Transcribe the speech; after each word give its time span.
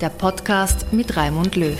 der 0.00 0.10
Podcast 0.10 0.92
mit 0.92 1.16
Raimund 1.16 1.56
Löw. 1.56 1.76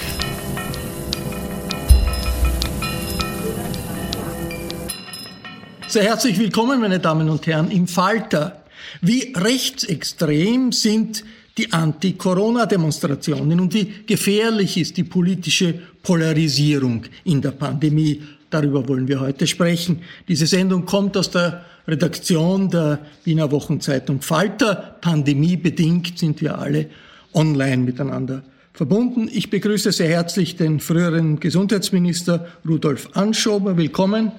Sehr 5.86 6.02
herzlich 6.02 6.38
willkommen, 6.38 6.80
meine 6.80 6.98
Damen 6.98 7.30
und 7.30 7.46
Herren, 7.46 7.70
im 7.70 7.86
Falter. 7.86 8.64
Wie 9.00 9.32
rechtsextrem 9.36 10.72
sind 10.72 11.24
die 11.56 11.72
Anti-Corona-Demonstrationen 11.72 13.60
und 13.60 13.72
wie 13.74 14.04
gefährlich 14.06 14.76
ist 14.76 14.96
die 14.96 15.04
politische 15.04 15.74
Polarisierung 16.02 17.04
in 17.24 17.40
der 17.40 17.52
Pandemie? 17.52 18.22
Darüber 18.50 18.88
wollen 18.88 19.06
wir 19.06 19.20
heute 19.20 19.46
sprechen. 19.46 20.02
Diese 20.26 20.46
Sendung 20.46 20.86
kommt 20.86 21.16
aus 21.16 21.30
der 21.30 21.64
Redaktion 21.86 22.68
der 22.68 22.98
Wiener 23.24 23.50
Wochenzeitung 23.50 24.20
Falter. 24.22 24.96
Pandemiebedingt 25.00 26.18
sind 26.18 26.40
wir 26.40 26.58
alle 26.58 26.86
online 27.34 27.78
miteinander 27.78 28.42
verbunden. 28.72 29.28
Ich 29.32 29.50
begrüße 29.50 29.92
sehr 29.92 30.08
herzlich 30.08 30.56
den 30.56 30.80
früheren 30.80 31.40
Gesundheitsminister 31.40 32.46
Rudolf 32.66 33.10
Anschober. 33.14 33.76
Willkommen. 33.76 34.32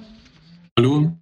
Hallo. 0.78 1.18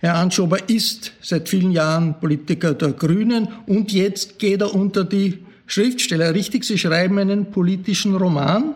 Herr 0.00 0.16
Anschober 0.16 0.68
ist 0.68 1.12
seit 1.20 1.48
vielen 1.48 1.72
Jahren 1.72 2.18
Politiker 2.18 2.74
der 2.74 2.92
Grünen 2.92 3.48
und 3.66 3.92
jetzt 3.92 4.38
geht 4.38 4.60
er 4.60 4.74
unter 4.74 5.04
die 5.04 5.38
Schriftsteller. 5.66 6.34
Richtig, 6.34 6.64
Sie 6.64 6.78
schreiben 6.78 7.18
einen 7.18 7.50
politischen 7.50 8.16
Roman? 8.16 8.74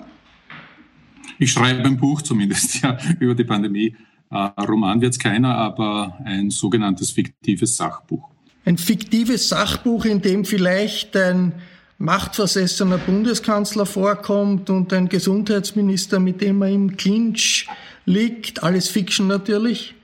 Ich 1.39 1.53
schreibe 1.53 1.83
ein 1.85 1.97
Buch 1.97 2.23
zumindest, 2.23 2.81
ja, 2.83 2.99
über 3.19 3.35
die 3.35 3.45
Pandemie. 3.45 3.97
Äh, 4.31 4.37
Roman 4.61 5.01
wird 5.01 5.15
es 5.15 5.19
keiner, 5.19 5.57
aber 5.57 6.19
ein 6.25 6.51
sogenanntes 6.51 7.11
fiktives 7.11 7.77
Sachbuch. 7.77 8.29
Ein 8.65 8.79
fiktives 8.79 9.49
Sachbuch, 9.49 10.05
in 10.05 10.23
dem 10.23 10.45
vielleicht 10.45 11.17
ein 11.17 11.53
machtversessener 12.03 12.99
Bundeskanzler 12.99 13.87
vorkommt 13.87 14.69
und 14.71 14.93
ein 14.93 15.09
Gesundheitsminister, 15.09 16.19
mit 16.19 16.41
dem 16.41 16.61
er 16.63 16.69
im 16.69 16.97
Clinch 16.97 17.69
liegt. 18.05 18.63
Alles 18.63 18.89
Fiction 18.89 19.29
natürlich. 19.29 19.95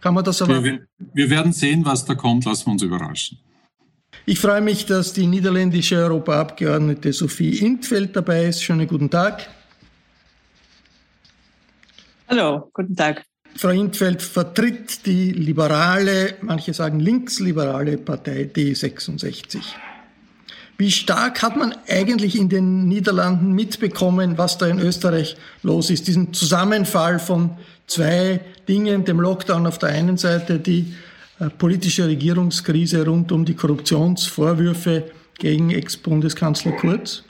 Kann 0.00 0.14
man 0.14 0.24
das 0.24 0.42
aber? 0.42 0.62
Wir, 0.62 0.86
wir 0.98 1.30
werden 1.30 1.52
sehen, 1.52 1.84
was 1.84 2.04
da 2.04 2.14
kommt. 2.14 2.44
Lassen 2.44 2.66
wir 2.66 2.72
uns 2.72 2.82
überraschen. 2.82 3.38
Ich 4.26 4.38
freue 4.38 4.60
mich, 4.60 4.84
dass 4.84 5.14
die 5.14 5.26
niederländische 5.26 5.96
Europaabgeordnete 5.96 7.12
Sophie 7.14 7.58
Intfeld 7.58 8.14
dabei 8.14 8.44
ist. 8.44 8.62
Schönen 8.62 8.86
guten 8.86 9.08
Tag. 9.08 9.48
Hallo, 12.28 12.70
guten 12.74 12.94
Tag. 12.94 13.24
Frau 13.56 13.70
Intfeld 13.70 14.20
vertritt 14.20 15.06
die 15.06 15.32
liberale, 15.32 16.34
manche 16.42 16.74
sagen 16.74 17.00
linksliberale 17.00 17.96
Partei 17.96 18.42
D66. 18.54 19.60
Wie 20.80 20.92
stark 20.92 21.42
hat 21.42 21.56
man 21.56 21.74
eigentlich 21.88 22.38
in 22.38 22.48
den 22.48 22.86
Niederlanden 22.86 23.50
mitbekommen, 23.50 24.38
was 24.38 24.58
da 24.58 24.68
in 24.68 24.78
Österreich 24.78 25.36
los 25.64 25.90
ist? 25.90 26.06
Diesen 26.06 26.32
Zusammenfall 26.32 27.18
von 27.18 27.50
zwei 27.88 28.40
Dingen, 28.68 29.04
dem 29.04 29.18
Lockdown 29.18 29.66
auf 29.66 29.78
der 29.78 29.88
einen 29.88 30.16
Seite, 30.18 30.60
die 30.60 30.94
äh, 31.40 31.50
politische 31.50 32.06
Regierungskrise 32.06 33.04
rund 33.04 33.32
um 33.32 33.44
die 33.44 33.54
Korruptionsvorwürfe 33.54 35.10
gegen 35.38 35.70
Ex-Bundeskanzler 35.70 36.72
Kurz? 36.72 37.24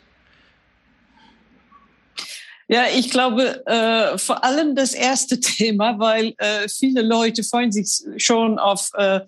Ja, 2.70 2.84
ich 2.94 3.08
glaube 3.08 3.64
äh, 3.64 4.18
vor 4.18 4.44
allem 4.44 4.74
das 4.74 4.92
erste 4.92 5.40
Thema, 5.40 5.98
weil 5.98 6.34
äh, 6.36 6.68
viele 6.68 7.00
Leute 7.00 7.42
freuen 7.42 7.72
sich 7.72 8.02
schon 8.18 8.58
auf 8.58 8.90
äh, 8.92 9.20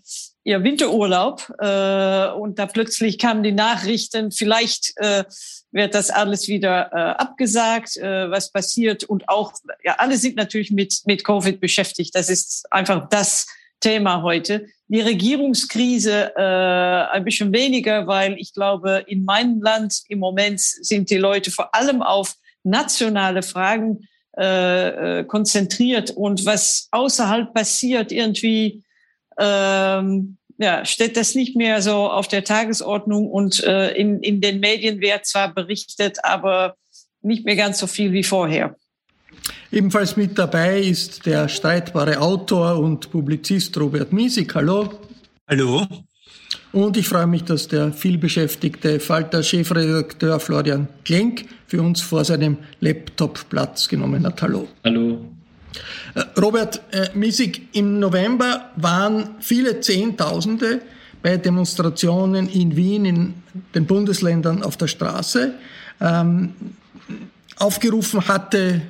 ihr 0.45 0.63
Winterurlaub 0.65 1.53
äh, 1.59 2.29
und 2.33 2.59
da 2.59 2.67
plötzlich 2.67 3.19
kamen 3.19 3.43
die 3.43 3.53
Nachrichten, 3.53 4.31
vielleicht 4.31 4.93
äh, 4.97 5.25
wird 5.71 5.95
das 5.95 6.11
alles 6.11 6.49
wieder 6.49 6.91
äh, 6.93 7.23
abgesagt, 7.23 7.97
äh, 7.97 8.31
was 8.31 8.51
passiert 8.51 9.05
und 9.05 9.29
auch, 9.29 9.53
ja, 9.85 9.97
alle 9.99 10.17
sind 10.17 10.37
natürlich 10.37 10.71
mit, 10.71 11.03
mit 11.05 11.25
Covid 11.25 11.61
beschäftigt. 11.61 12.15
Das 12.15 12.29
ist 12.31 12.65
einfach 12.73 13.09
das 13.09 13.47
Thema 13.81 14.23
heute. 14.23 14.67
Die 14.89 15.01
Regierungskrise 15.01 16.33
äh, 16.37 17.13
ein 17.13 17.25
bisschen 17.25 17.53
weniger, 17.53 18.07
weil 18.07 18.35
ich 18.39 18.53
glaube, 18.53 19.05
in 19.07 19.25
meinem 19.25 19.63
Land 19.63 20.03
im 20.09 20.19
Moment 20.19 20.61
sind 20.61 21.11
die 21.11 21.17
Leute 21.17 21.51
vor 21.51 21.75
allem 21.75 22.03
auf 22.03 22.35
nationale 22.63 23.43
Fragen 23.43 24.09
äh, 24.37 25.21
äh, 25.21 25.25
konzentriert 25.25 26.11
und 26.11 26.47
was 26.47 26.89
außerhalb 26.93 27.53
passiert, 27.55 28.13
irgendwie 28.13 28.85
ähm, 29.39 30.37
ja, 30.59 30.85
steht 30.85 31.17
das 31.17 31.35
nicht 31.35 31.57
mehr 31.57 31.81
so 31.81 32.11
auf 32.11 32.29
der 32.29 32.45
Tagesordnung 32.45 33.29
und 33.29 33.65
äh, 33.65 33.93
in, 33.93 34.21
in 34.21 34.41
den 34.41 34.61
Medien 34.61 35.01
wird 35.01 35.25
zwar 35.25 35.55
berichtet, 35.55 36.19
aber 36.23 36.77
nicht 37.23 37.45
mehr 37.45 37.57
ganz 37.57 37.79
so 37.79 37.87
viel 37.87 38.13
wie 38.13 38.25
vorher. 38.25 38.77
Ebenfalls 39.73 40.17
mit 40.17 40.39
dabei 40.39 40.81
ist 40.81 41.25
der 41.27 41.49
streitbare 41.49 42.21
Autor 42.21 42.79
und 42.79 43.11
Publizist 43.11 43.79
Robert 43.79 44.13
Miesig. 44.13 44.55
Hallo. 44.55 45.01
Hallo. 45.49 45.87
Und 46.73 46.97
ich 46.97 47.09
freue 47.09 47.27
mich, 47.27 47.45
dass 47.45 47.69
der 47.69 47.93
vielbeschäftigte 47.93 49.01
Falter-Chefredakteur 49.01 50.39
Florian 50.41 50.89
Klenk 51.05 51.47
für 51.67 51.83
uns 51.83 52.01
vor 52.01 52.25
seinem 52.25 52.59
Laptop 52.81 53.49
Platz 53.49 53.89
genommen 53.89 54.25
hat. 54.27 54.43
Hallo. 54.43 54.69
Hallo. 54.85 55.25
Robert 56.41 56.81
äh, 56.93 57.09
Missig, 57.15 57.69
im 57.73 57.99
November 58.01 58.71
waren 58.77 59.37
viele 59.41 59.81
Zehntausende 59.81 60.81
bei 61.23 61.37
Demonstrationen 61.37 62.49
in 62.49 62.77
Wien, 62.77 63.05
in 63.05 63.35
den 63.75 63.87
Bundesländern 63.87 64.63
auf 64.63 64.77
der 64.77 64.89
Straße. 64.89 65.55
Ähm, 66.01 66.55
aufgerufen 67.57 68.27
hatte 68.27 68.83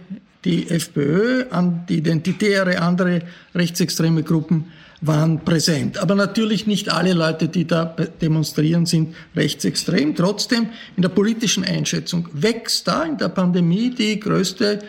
die 0.44 0.70
FPÖ, 0.70 1.46
an 1.50 1.84
die 1.88 1.98
Identitäre, 1.98 2.80
andere 2.80 3.22
rechtsextreme 3.54 4.22
Gruppen 4.22 4.72
waren 5.02 5.40
präsent. 5.44 5.98
Aber 5.98 6.14
natürlich 6.14 6.66
nicht 6.66 6.92
alle 6.92 7.14
Leute, 7.14 7.48
die 7.48 7.66
da 7.66 7.84
demonstrieren, 8.20 8.86
sind 8.86 9.14
rechtsextrem. 9.34 10.14
Trotzdem, 10.14 10.68
in 10.96 11.02
der 11.02 11.08
politischen 11.08 11.64
Einschätzung 11.64 12.28
wächst 12.32 12.86
da 12.86 13.04
in 13.04 13.16
der 13.16 13.28
Pandemie 13.28 13.90
die 13.90 14.20
größte 14.20 14.80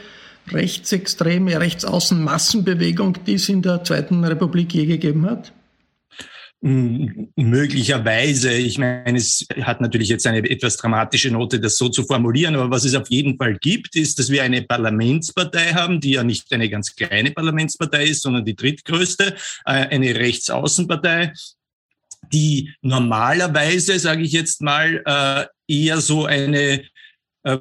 rechtsextreme, 0.53 1.59
rechtsaußen 1.59 2.21
Massenbewegung, 2.23 3.17
die 3.25 3.35
es 3.35 3.49
in 3.49 3.61
der 3.61 3.83
Zweiten 3.83 4.23
Republik 4.23 4.73
je 4.73 4.85
gegeben 4.85 5.25
hat? 5.25 5.53
möglicherweise, 6.63 8.53
ich 8.53 8.77
meine, 8.77 9.17
es 9.17 9.47
hat 9.61 9.81
natürlich 9.81 10.09
jetzt 10.09 10.27
eine 10.27 10.47
etwas 10.47 10.77
dramatische 10.77 11.31
Note, 11.31 11.59
das 11.59 11.75
so 11.75 11.89
zu 11.89 12.03
formulieren, 12.03 12.55
aber 12.55 12.69
was 12.69 12.85
es 12.85 12.93
auf 12.93 13.09
jeden 13.09 13.35
Fall 13.37 13.57
gibt, 13.57 13.95
ist, 13.95 14.19
dass 14.19 14.29
wir 14.29 14.43
eine 14.43 14.61
Parlamentspartei 14.61 15.73
haben, 15.73 15.99
die 15.99 16.11
ja 16.11 16.23
nicht 16.23 16.53
eine 16.53 16.69
ganz 16.69 16.95
kleine 16.95 17.31
Parlamentspartei 17.31 18.05
ist, 18.05 18.21
sondern 18.21 18.45
die 18.45 18.55
drittgrößte, 18.55 19.35
äh, 19.65 19.71
eine 19.71 20.13
Rechtsaußenpartei, 20.15 21.33
die 22.31 22.71
normalerweise, 22.81 23.97
sage 23.97 24.21
ich 24.21 24.31
jetzt 24.31 24.61
mal, 24.61 25.01
äh, 25.03 25.45
eher 25.67 25.99
so 25.99 26.25
eine 26.25 26.83
äh, 27.43 27.57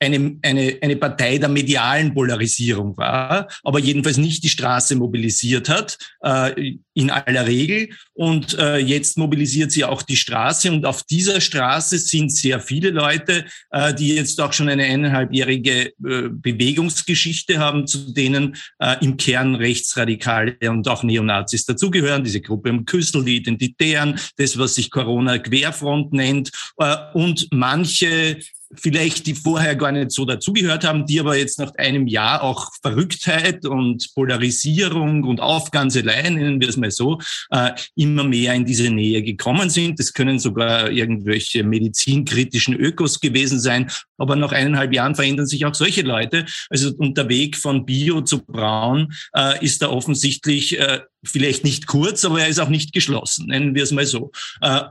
eine, 0.00 0.38
eine, 0.42 0.78
eine 0.80 0.96
Partei 0.96 1.38
der 1.38 1.48
medialen 1.48 2.14
Polarisierung 2.14 2.96
war, 2.96 3.48
aber 3.62 3.78
jedenfalls 3.78 4.16
nicht 4.16 4.42
die 4.42 4.48
Straße 4.48 4.96
mobilisiert 4.96 5.68
hat, 5.68 5.98
äh, 6.22 6.78
in 6.94 7.10
aller 7.10 7.46
Regel. 7.46 7.90
Und 8.14 8.58
äh, 8.58 8.78
jetzt 8.78 9.18
mobilisiert 9.18 9.70
sie 9.70 9.84
auch 9.84 10.02
die 10.02 10.16
Straße. 10.16 10.72
Und 10.72 10.84
auf 10.84 11.04
dieser 11.04 11.40
Straße 11.40 11.98
sind 11.98 12.34
sehr 12.34 12.60
viele 12.60 12.90
Leute, 12.90 13.44
äh, 13.70 13.94
die 13.94 14.14
jetzt 14.14 14.40
auch 14.40 14.52
schon 14.52 14.68
eine 14.68 14.84
eineinhalbjährige 14.84 15.86
äh, 15.86 15.92
Bewegungsgeschichte 16.30 17.58
haben, 17.58 17.86
zu 17.86 18.12
denen 18.12 18.56
äh, 18.80 18.96
im 19.04 19.16
Kern 19.16 19.54
Rechtsradikale 19.54 20.56
und 20.68 20.88
auch 20.88 21.02
Neonazis 21.04 21.66
dazugehören. 21.66 22.24
Diese 22.24 22.40
Gruppe 22.40 22.70
im 22.70 22.84
Küssel, 22.84 23.24
die 23.24 23.36
Identitären, 23.36 24.18
das, 24.36 24.58
was 24.58 24.74
sich 24.74 24.90
Corona-Querfront 24.90 26.12
nennt. 26.12 26.50
Äh, 26.78 26.96
und 27.14 27.48
manche 27.52 28.38
vielleicht 28.74 29.26
die 29.26 29.34
vorher 29.34 29.76
gar 29.76 29.92
nicht 29.92 30.10
so 30.10 30.24
dazugehört 30.24 30.84
haben, 30.84 31.06
die 31.06 31.20
aber 31.20 31.36
jetzt 31.36 31.58
nach 31.58 31.74
einem 31.76 32.06
Jahr 32.06 32.42
auch 32.42 32.70
Verrücktheit 32.82 33.64
und 33.64 34.14
Polarisierung 34.14 35.24
und 35.24 35.40
Aufganselei, 35.40 36.28
nennen 36.28 36.60
wir 36.60 36.68
es 36.68 36.76
mal 36.76 36.90
so, 36.90 37.18
äh, 37.50 37.70
immer 37.96 38.24
mehr 38.24 38.54
in 38.54 38.66
diese 38.66 38.90
Nähe 38.90 39.22
gekommen 39.22 39.70
sind. 39.70 39.98
Das 39.98 40.12
können 40.12 40.38
sogar 40.38 40.90
irgendwelche 40.90 41.64
medizinkritischen 41.64 42.74
Ökos 42.74 43.20
gewesen 43.20 43.58
sein, 43.58 43.90
aber 44.18 44.36
nach 44.36 44.52
eineinhalb 44.52 44.92
Jahren 44.92 45.14
verändern 45.14 45.46
sich 45.46 45.64
auch 45.64 45.74
solche 45.74 46.02
Leute. 46.02 46.44
Also 46.68 46.92
und 46.98 47.16
der 47.16 47.28
Weg 47.28 47.56
von 47.56 47.86
Bio 47.86 48.20
zu 48.20 48.44
Braun 48.44 49.12
äh, 49.34 49.64
ist 49.64 49.80
da 49.80 49.88
offensichtlich 49.88 50.78
äh, 50.78 51.00
vielleicht 51.24 51.64
nicht 51.64 51.86
kurz, 51.86 52.24
aber 52.24 52.42
er 52.42 52.48
ist 52.48 52.60
auch 52.60 52.68
nicht 52.68 52.92
geschlossen, 52.92 53.46
nennen 53.46 53.74
wir 53.74 53.82
es 53.82 53.90
mal 53.90 54.06
so. 54.06 54.30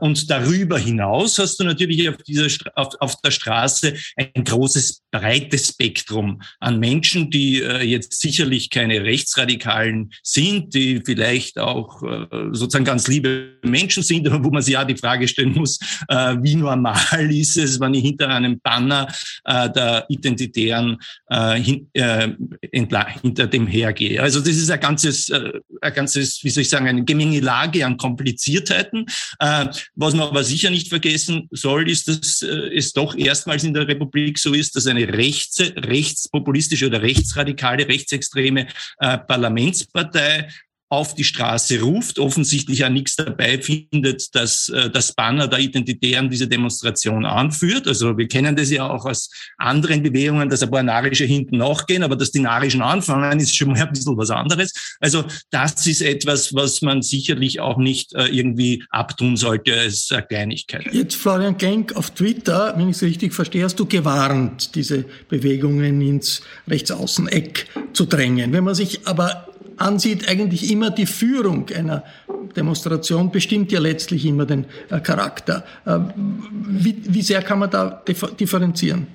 Und 0.00 0.30
darüber 0.30 0.78
hinaus 0.78 1.38
hast 1.38 1.58
du 1.58 1.64
natürlich 1.64 2.06
auf, 2.06 2.18
dieser, 2.18 2.48
auf, 2.74 2.94
auf 3.00 3.20
der 3.22 3.30
Straße 3.30 3.67
ein 4.16 4.44
großes, 4.44 5.02
breites 5.10 5.68
Spektrum 5.68 6.42
an 6.60 6.78
Menschen, 6.78 7.30
die 7.30 7.62
äh, 7.62 7.82
jetzt 7.82 8.20
sicherlich 8.20 8.70
keine 8.70 9.02
Rechtsradikalen 9.02 10.10
sind, 10.22 10.74
die 10.74 11.02
vielleicht 11.04 11.58
auch 11.58 12.02
äh, 12.02 12.26
sozusagen 12.52 12.84
ganz 12.84 13.08
liebe 13.08 13.58
Menschen 13.62 14.02
sind, 14.02 14.28
wo 14.30 14.50
man 14.50 14.62
sich 14.62 14.74
ja 14.74 14.84
die 14.84 14.96
Frage 14.96 15.28
stellen 15.28 15.52
muss, 15.52 15.78
wie 16.08 16.54
normal 16.54 17.30
ist 17.30 17.56
es, 17.56 17.80
wenn 17.80 17.94
ich 17.94 18.02
hinter 18.02 18.28
einem 18.28 18.60
Banner 18.60 19.08
der 19.46 20.04
Identitären 20.08 20.98
hinter 22.72 23.46
dem 23.46 23.66
hergehe. 23.66 24.22
Also 24.22 24.40
das 24.40 24.56
ist 24.56 24.70
ein 24.70 24.80
ganzes, 24.80 25.30
ein 25.30 25.94
ganzes 25.94 26.38
wie 26.42 26.50
soll 26.50 26.62
ich 26.62 26.68
sagen, 26.68 26.88
eine 26.88 27.04
Gemengelage 27.04 27.84
an 27.84 27.96
Kompliziertheiten. 27.96 29.06
Äh, 29.38 29.66
was 29.94 30.14
man 30.14 30.28
aber 30.28 30.44
sicher 30.44 30.70
nicht 30.70 30.88
vergessen 30.88 31.48
soll, 31.50 31.88
ist, 31.88 32.08
dass 32.08 32.42
äh, 32.42 32.46
es 32.74 32.92
doch 32.92 33.14
erstmals 33.58 33.64
in 33.64 33.74
der 33.74 33.88
Republik 33.88 34.38
so 34.38 34.54
ist, 34.54 34.76
dass 34.76 34.86
eine 34.86 35.08
rechts, 35.08 35.60
rechtspopulistische 35.76 36.86
oder 36.86 37.02
rechtsradikale, 37.02 37.88
rechtsextreme 37.88 38.66
äh, 38.98 39.18
Parlamentspartei 39.18 40.48
auf 40.90 41.14
die 41.14 41.24
Straße 41.24 41.80
ruft, 41.80 42.18
offensichtlich 42.18 42.78
ja 42.78 42.88
nichts 42.88 43.16
dabei 43.16 43.60
findet, 43.60 44.34
dass 44.34 44.68
äh, 44.70 44.88
das 44.88 45.12
Banner 45.12 45.46
der 45.46 45.58
Identitären 45.58 46.30
diese 46.30 46.48
Demonstration 46.48 47.26
anführt. 47.26 47.86
Also 47.86 48.16
wir 48.16 48.26
kennen 48.26 48.56
das 48.56 48.70
ja 48.70 48.88
auch 48.88 49.04
aus 49.04 49.30
anderen 49.58 50.02
Bewegungen, 50.02 50.48
dass 50.48 50.62
ein 50.62 50.70
paar 50.70 50.82
Narische 50.82 51.24
hinten 51.24 51.58
nachgehen, 51.58 52.02
aber 52.02 52.16
dass 52.16 52.30
die 52.30 52.40
Narischen 52.40 52.80
anfangen, 52.80 53.38
ist 53.38 53.54
schon 53.54 53.68
mal 53.68 53.82
ein 53.82 53.92
bisschen 53.92 54.16
was 54.16 54.30
anderes. 54.30 54.72
Also 55.00 55.24
das 55.50 55.86
ist 55.86 56.00
etwas, 56.00 56.54
was 56.54 56.80
man 56.80 57.02
sicherlich 57.02 57.60
auch 57.60 57.76
nicht 57.76 58.14
äh, 58.14 58.26
irgendwie 58.26 58.82
abtun 58.88 59.36
sollte 59.36 59.78
als 59.78 60.08
Kleinigkeit. 60.28 60.86
Jetzt 60.92 61.16
Florian 61.16 61.58
Genk 61.58 61.94
auf 61.96 62.10
Twitter, 62.10 62.74
wenn 62.76 62.88
ich 62.88 62.96
es 62.96 63.02
richtig 63.02 63.34
verstehe, 63.34 63.64
hast 63.64 63.78
du 63.78 63.84
gewarnt, 63.84 64.74
diese 64.74 65.04
Bewegungen 65.28 66.00
ins 66.00 66.42
Rechtsaußeneck 66.66 67.66
zu 67.92 68.06
drängen. 68.06 68.52
Wenn 68.52 68.64
man 68.64 68.74
sich 68.74 69.06
aber 69.06 69.47
ansieht, 69.78 70.28
eigentlich 70.28 70.70
immer 70.70 70.90
die 70.90 71.06
Führung 71.06 71.68
einer 71.70 72.04
Demonstration 72.56 73.30
bestimmt 73.30 73.72
ja 73.72 73.80
letztlich 73.80 74.24
immer 74.26 74.46
den 74.46 74.66
äh, 74.90 75.00
Charakter. 75.00 75.64
Äh, 75.86 75.98
wie, 76.68 76.96
wie 77.08 77.22
sehr 77.22 77.42
kann 77.42 77.58
man 77.58 77.70
da 77.70 78.02
differenzieren? 78.38 79.06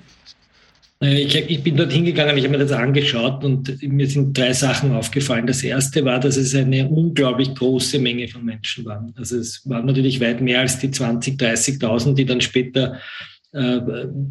Ich, 1.00 1.34
ich, 1.34 1.62
bin 1.62 1.76
dort 1.76 1.92
hingegangen, 1.92 2.38
ich 2.38 2.44
habe 2.44 2.56
mir 2.56 2.64
das 2.64 2.72
angeschaut 2.72 3.44
und 3.44 3.82
mir 3.82 4.06
sind 4.06 4.38
drei 4.38 4.52
Sachen 4.52 4.92
aufgefallen. 4.92 5.46
Das 5.46 5.62
erste 5.62 6.04
war, 6.04 6.18
dass 6.18 6.36
es 6.36 6.54
eine 6.54 6.88
unglaublich 6.88 7.54
große 7.54 7.98
Menge 7.98 8.28
von 8.28 8.44
Menschen 8.44 8.84
waren. 8.86 9.12
Also 9.16 9.36
es 9.36 9.68
waren 9.68 9.86
natürlich 9.86 10.20
weit 10.20 10.40
mehr 10.40 10.60
als 10.60 10.78
die 10.78 10.88
20.000, 10.88 11.38
30.000, 11.38 12.14
die 12.14 12.24
dann 12.24 12.40
später 12.40 13.00
äh, 13.52 13.80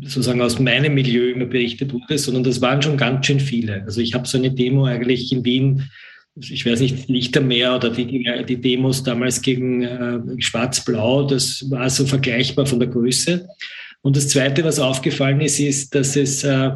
sozusagen 0.01 0.41
aus 0.41 0.57
meinem 0.57 0.95
Milieu 0.95 1.31
immer 1.31 1.45
berichtet 1.45 1.93
wurde, 1.93 2.17
sondern 2.17 2.43
das 2.43 2.59
waren 2.59 2.81
schon 2.81 2.97
ganz 2.97 3.25
schön 3.25 3.39
viele. 3.39 3.83
Also 3.83 4.01
ich 4.01 4.13
habe 4.13 4.27
so 4.27 4.37
eine 4.37 4.51
Demo 4.51 4.85
eigentlich 4.85 5.31
in 5.31 5.45
Wien 5.45 5.89
ich 6.35 6.65
weiß 6.65 6.79
nicht, 6.79 7.09
Lichtermeer 7.09 7.75
oder 7.75 7.89
die, 7.91 8.25
die 8.47 8.61
Demos 8.61 9.03
damals 9.03 9.41
gegen 9.41 9.83
äh, 9.83 10.19
Schwarz-Blau, 10.39 11.27
das 11.27 11.69
war 11.69 11.89
so 11.89 12.05
vergleichbar 12.05 12.65
von 12.65 12.79
der 12.79 12.89
Größe. 12.89 13.47
Und 14.01 14.17
das 14.17 14.29
Zweite, 14.29 14.63
was 14.63 14.79
aufgefallen 14.79 15.41
ist, 15.41 15.59
ist, 15.59 15.93
dass 15.93 16.15
es 16.15 16.43
äh, 16.43 16.71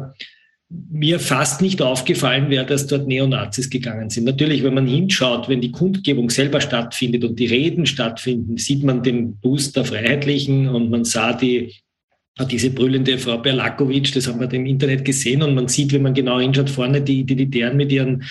mir 0.68 1.18
fast 1.18 1.60
nicht 1.60 1.82
aufgefallen 1.82 2.50
wäre, 2.50 2.66
dass 2.66 2.86
dort 2.86 3.08
Neonazis 3.08 3.70
gegangen 3.70 4.10
sind. 4.10 4.24
Natürlich, 4.24 4.62
wenn 4.62 4.74
man 4.74 4.86
hinschaut, 4.86 5.48
wenn 5.48 5.60
die 5.60 5.72
Kundgebung 5.72 6.30
selber 6.30 6.60
stattfindet 6.60 7.24
und 7.24 7.38
die 7.38 7.46
Reden 7.46 7.86
stattfinden, 7.86 8.58
sieht 8.58 8.84
man 8.84 9.02
den 9.02 9.36
Bus 9.38 9.72
der 9.72 9.84
Freiheitlichen 9.84 10.68
und 10.68 10.90
man 10.90 11.04
sah 11.04 11.32
die 11.32 11.74
diese 12.44 12.70
brüllende 12.70 13.18
Frau 13.18 13.38
Berlakovic, 13.38 14.14
das 14.14 14.28
haben 14.28 14.38
wir 14.38 14.52
im 14.52 14.66
Internet 14.66 15.04
gesehen 15.04 15.42
und 15.42 15.56
man 15.56 15.66
sieht, 15.66 15.92
wenn 15.92 16.02
man 16.02 16.14
genau 16.14 16.38
hinschaut, 16.38 16.70
vorne 16.70 17.00
die 17.00 17.20
Identitären 17.20 17.76
mit 17.76 17.90
ihren, 17.90 18.22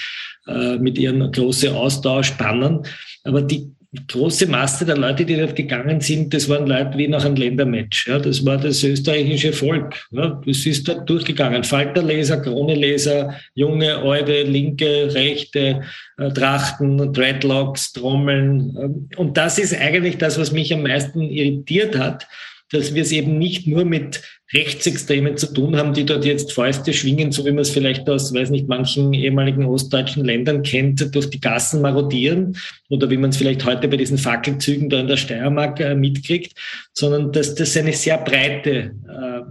äh, 0.47 0.77
mit 0.77 0.97
ihren 0.97 1.31
großen 1.31 1.73
Austauschbannern. 1.73 2.83
Aber 3.23 3.41
die 3.41 3.71
große 4.07 4.47
Masse 4.47 4.85
der 4.85 4.97
Leute, 4.97 5.25
die 5.25 5.37
dort 5.37 5.55
gegangen 5.55 6.01
sind, 6.01 6.33
das 6.33 6.49
waren 6.49 6.67
Leute 6.67 6.97
wie 6.97 7.07
nach 7.07 7.25
einem 7.25 7.35
Ländermatch. 7.35 8.07
Ja, 8.07 8.19
das 8.19 8.45
war 8.45 8.57
das 8.57 8.83
österreichische 8.83 9.53
Volk. 9.53 10.07
Ja, 10.11 10.41
das 10.45 10.65
ist 10.65 10.87
dort 10.87 11.09
durchgegangen. 11.09 11.63
Falterleser, 11.63 12.37
Kroneleser, 12.37 13.35
junge, 13.55 13.97
alte, 13.97 14.43
linke, 14.43 15.13
rechte, 15.13 15.81
äh, 16.17 16.29
Trachten, 16.29 17.13
Dreadlocks, 17.13 17.93
Trommeln. 17.93 19.09
Und 19.15 19.37
das 19.37 19.57
ist 19.57 19.73
eigentlich 19.73 20.17
das, 20.17 20.37
was 20.39 20.51
mich 20.51 20.73
am 20.73 20.83
meisten 20.83 21.21
irritiert 21.21 21.97
hat 21.97 22.27
dass 22.71 22.93
wir 22.93 23.01
es 23.01 23.11
eben 23.11 23.37
nicht 23.37 23.67
nur 23.67 23.85
mit 23.85 24.21
Rechtsextremen 24.53 25.35
zu 25.35 25.53
tun 25.53 25.75
haben, 25.75 25.93
die 25.93 26.05
dort 26.05 26.23
jetzt 26.23 26.53
Fäuste 26.53 26.93
schwingen, 26.93 27.31
so 27.31 27.45
wie 27.45 27.51
man 27.51 27.59
es 27.59 27.69
vielleicht 27.69 28.09
aus, 28.09 28.33
weiß 28.33 28.49
nicht, 28.49 28.67
manchen 28.67 29.13
ehemaligen 29.13 29.65
ostdeutschen 29.65 30.23
Ländern 30.23 30.63
kennt, 30.63 31.13
durch 31.13 31.29
die 31.29 31.41
Gassen 31.41 31.81
marodieren 31.81 32.57
oder 32.89 33.09
wie 33.09 33.17
man 33.17 33.31
es 33.31 33.37
vielleicht 33.37 33.65
heute 33.65 33.87
bei 33.89 33.97
diesen 33.97 34.17
Fackelzügen 34.17 34.89
da 34.89 34.99
in 34.99 35.07
der 35.07 35.17
Steiermark 35.17 35.79
äh, 35.81 35.95
mitkriegt, 35.95 36.53
sondern 36.93 37.33
dass 37.33 37.55
das 37.55 37.75
eine 37.75 37.91
sehr 37.91 38.17
breite 38.19 38.91
äh, 39.07 39.41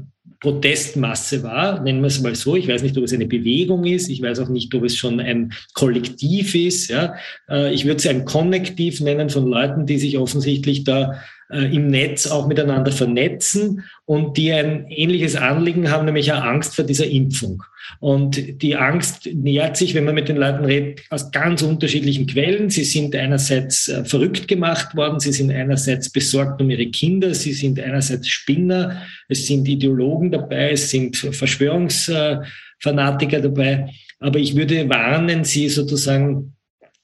Protestmasse 0.41 1.43
war, 1.43 1.83
nennen 1.83 2.01
wir 2.01 2.09
es 2.09 2.21
mal 2.21 2.35
so. 2.35 2.57
Ich 2.57 2.69
weiß 2.69 2.83
nicht, 2.83 2.97
ob 2.99 3.05
es 3.05 3.13
eine 3.13 3.27
Bewegung 3.27 3.85
ist. 3.85 4.09
Ich 4.09 4.21
weiß 4.21 4.39
auch 4.41 4.49
nicht, 4.49 4.75
ob 4.75 4.85
es 4.85 4.97
schon 4.97 5.19
ein 5.19 5.53
Kollektiv 5.75 6.55
ist. 6.55 6.89
Ja. 6.89 7.15
Äh, 7.49 7.73
ich 7.73 7.85
würde 7.85 7.97
es 7.97 8.07
ein 8.07 8.25
Konnektiv 8.25 9.01
nennen 9.01 9.31
von 9.31 9.47
Leuten, 9.47 9.87
die 9.87 9.99
sich 9.99 10.19
offensichtlich 10.19 10.85
da 10.85 11.21
äh, 11.51 11.75
im 11.75 11.89
Netz 11.89 12.27
auch 12.27 12.49
miteinander 12.49 12.91
vernetzen 12.91 13.85
und 14.05 14.37
die 14.37 14.53
ein 14.53 14.87
ähnliches 14.89 15.37
Anliegen 15.37 15.91
haben, 15.91 16.07
nämlich 16.07 16.33
eine 16.33 16.43
Angst 16.43 16.75
vor 16.75 16.85
dieser 16.85 17.07
Impfung. 17.07 17.63
Und 18.01 18.61
die 18.63 18.75
Angst 18.75 19.29
nähert 19.33 19.77
sich, 19.77 19.95
wenn 19.95 20.05
man 20.05 20.17
mit 20.17 20.29
den 20.29 20.39
Leuten 20.39 20.65
redet, 20.65 21.03
aus 21.11 21.31
ganz 21.31 21.63
unterschiedlichen 21.63 22.27
Quellen. 22.27 22.69
Sie 22.69 22.83
sind 22.83 23.15
einerseits 23.15 23.87
äh, 23.87 24.05
verrückt 24.05 24.49
gemacht 24.49 24.97
worden, 24.97 25.21
sie 25.21 25.33
sind 25.33 25.53
einerseits 25.53 26.11
besorgt 26.11 26.61
um 26.61 26.69
ihre 26.69 26.87
Kinder, 26.87 27.33
sie 27.33 27.53
sind 27.53 27.79
einerseits 27.79 28.29
Spinner, 28.29 29.03
es 29.29 29.47
sind 29.47 29.69
Ideologen 29.69 30.33
dabei, 30.33 30.73
es 30.73 30.91
sind 30.91 31.17
Verschwörungsfanatiker 31.17 33.41
dabei. 33.41 33.89
Aber 34.19 34.41
ich 34.41 34.57
würde 34.57 34.89
warnen, 34.89 35.45
sie 35.45 35.69
sozusagen 35.69 36.56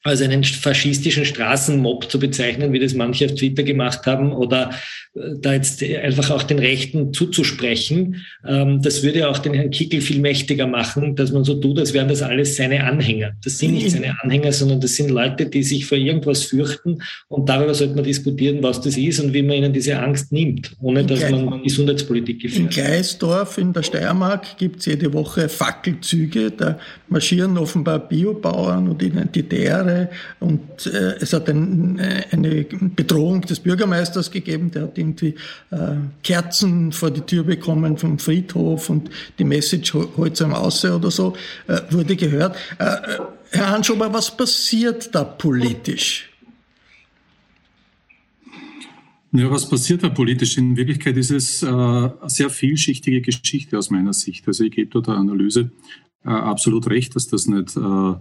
als 0.04 0.20
einen 0.20 0.42
faschistischen 0.42 1.24
Straßenmob 1.24 2.10
zu 2.10 2.18
bezeichnen, 2.18 2.72
wie 2.72 2.80
das 2.80 2.94
manche 2.94 3.26
auf 3.26 3.34
Twitter 3.34 3.62
gemacht 3.62 4.04
haben, 4.06 4.32
oder 4.32 4.70
äh, 5.14 5.20
da 5.40 5.52
jetzt 5.52 5.82
einfach 5.82 6.30
auch 6.30 6.42
den 6.42 6.58
Rechten 6.58 7.12
zuzusprechen. 7.12 8.24
Ähm, 8.46 8.82
das 8.82 9.02
würde 9.04 9.28
auch 9.28 9.38
den 9.38 9.54
Herrn 9.54 9.70
Kickel 9.70 10.00
viel 10.00 10.20
mächtiger 10.20 10.66
machen, 10.66 11.14
dass 11.14 11.30
man 11.30 11.44
so 11.44 11.54
tut, 11.54 11.78
als 11.78 11.94
wären 11.94 12.08
das 12.08 12.22
alles 12.22 12.56
seine 12.56 12.84
Anhänger. 12.84 13.32
Das 13.44 13.58
sind 13.58 13.74
nicht 13.74 13.90
seine 13.90 14.16
Anhänger, 14.22 14.52
sondern 14.52 14.80
das 14.80 14.96
sind 14.96 15.10
Leute, 15.10 15.46
die 15.46 15.62
sich 15.62 15.86
vor 15.86 15.98
irgendwas 15.98 16.42
fürchten 16.42 16.98
und 17.28 17.48
darüber 17.48 17.74
sollte 17.74 17.94
man 17.94 18.04
diskutieren, 18.04 18.62
was 18.62 18.80
das 18.80 18.96
ist 18.96 19.20
und 19.20 19.32
wie 19.32 19.42
man 19.42 19.56
ihnen 19.56 19.72
diese 19.72 19.98
Angst 19.98 20.32
nimmt, 20.32 20.72
ohne 20.80 21.04
dass 21.04 21.30
man 21.30 21.62
Gesundheitspolitik 21.62 22.42
gefährdet. 22.42 22.76
In 22.76 22.84
Gleisdorf 22.84 23.58
in 23.58 23.72
der 23.72 23.84
Steiermark 23.84 24.56
gibt 24.58 24.80
es 24.80 24.86
jede 24.86 25.12
Woche 25.12 25.48
Fackelzüge, 25.48 26.50
da 26.50 26.78
marschieren 27.08 27.56
offenbar 27.56 28.00
Biobauern 28.00 28.88
und 28.88 29.02
Identitäre 29.02 29.91
Jahre 29.92 30.10
und 30.40 30.86
äh, 30.86 31.16
es 31.20 31.32
hat 31.32 31.48
ein, 31.48 31.98
äh, 31.98 32.24
eine 32.30 32.64
Bedrohung 32.64 33.42
des 33.42 33.60
Bürgermeisters 33.60 34.30
gegeben, 34.30 34.70
der 34.70 34.82
hat 34.82 34.98
irgendwie 34.98 35.34
äh, 35.70 35.96
Kerzen 36.22 36.92
vor 36.92 37.10
die 37.10 37.22
Tür 37.22 37.44
bekommen 37.44 37.96
vom 37.96 38.18
Friedhof 38.18 38.90
und 38.90 39.10
die 39.38 39.44
Message 39.44 39.94
heute 40.16 40.44
am 40.44 40.54
Ausse 40.54 40.96
oder 40.96 41.10
so 41.10 41.34
äh, 41.66 41.80
wurde 41.90 42.16
gehört. 42.16 42.56
Äh, 42.78 42.84
äh, 42.84 43.18
Herr 43.50 43.70
Hanschober, 43.70 44.12
was 44.12 44.34
passiert 44.34 45.14
da 45.14 45.24
politisch? 45.24 46.28
Ja, 49.34 49.50
was 49.50 49.66
passiert 49.66 50.02
da 50.02 50.10
politisch? 50.10 50.58
In 50.58 50.76
Wirklichkeit 50.76 51.16
ist 51.16 51.30
es 51.30 51.62
äh, 51.62 51.66
eine 51.66 52.18
sehr 52.26 52.50
vielschichtige 52.50 53.22
Geschichte 53.22 53.78
aus 53.78 53.88
meiner 53.88 54.12
Sicht. 54.12 54.46
Also 54.46 54.64
ich 54.64 54.72
gebe 54.72 54.90
da 54.90 55.00
der 55.00 55.14
Analyse 55.14 55.70
äh, 56.24 56.28
absolut 56.28 56.88
recht, 56.88 57.16
dass 57.16 57.28
das 57.28 57.46
nicht 57.46 57.74
äh, 57.76 58.14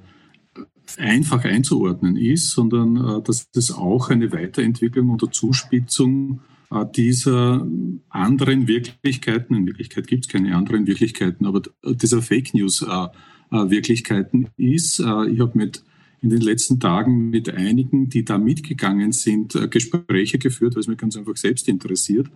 einfach 0.99 1.43
einzuordnen 1.43 2.15
ist, 2.15 2.51
sondern 2.51 2.97
äh, 2.97 3.21
dass 3.23 3.47
es 3.55 3.71
auch 3.71 4.09
eine 4.09 4.31
Weiterentwicklung 4.31 5.09
oder 5.09 5.31
Zuspitzung 5.31 6.41
äh, 6.71 6.85
dieser 6.95 7.67
anderen 8.09 8.67
Wirklichkeiten, 8.67 9.55
in 9.55 9.67
Wirklichkeit 9.67 10.07
gibt 10.07 10.25
es 10.25 10.31
keine 10.31 10.55
anderen 10.55 10.87
Wirklichkeiten, 10.87 11.45
aber 11.45 11.61
dieser 11.85 12.21
Fake 12.21 12.53
News 12.53 12.81
äh, 12.81 13.07
Wirklichkeiten 13.53 14.47
ist. 14.55 14.99
Ich 14.99 15.05
habe 15.05 15.51
mit 15.55 15.83
in 16.21 16.29
den 16.29 16.39
letzten 16.39 16.79
Tagen 16.79 17.29
mit 17.31 17.53
einigen, 17.53 18.07
die 18.07 18.23
da 18.23 18.37
mitgegangen 18.37 19.11
sind, 19.11 19.69
Gespräche 19.69 20.37
geführt, 20.37 20.75
weil 20.75 20.79
es 20.79 20.87
mich 20.87 20.97
ganz 20.97 21.17
einfach 21.17 21.35
selbst 21.35 21.67
interessiert. 21.67 22.27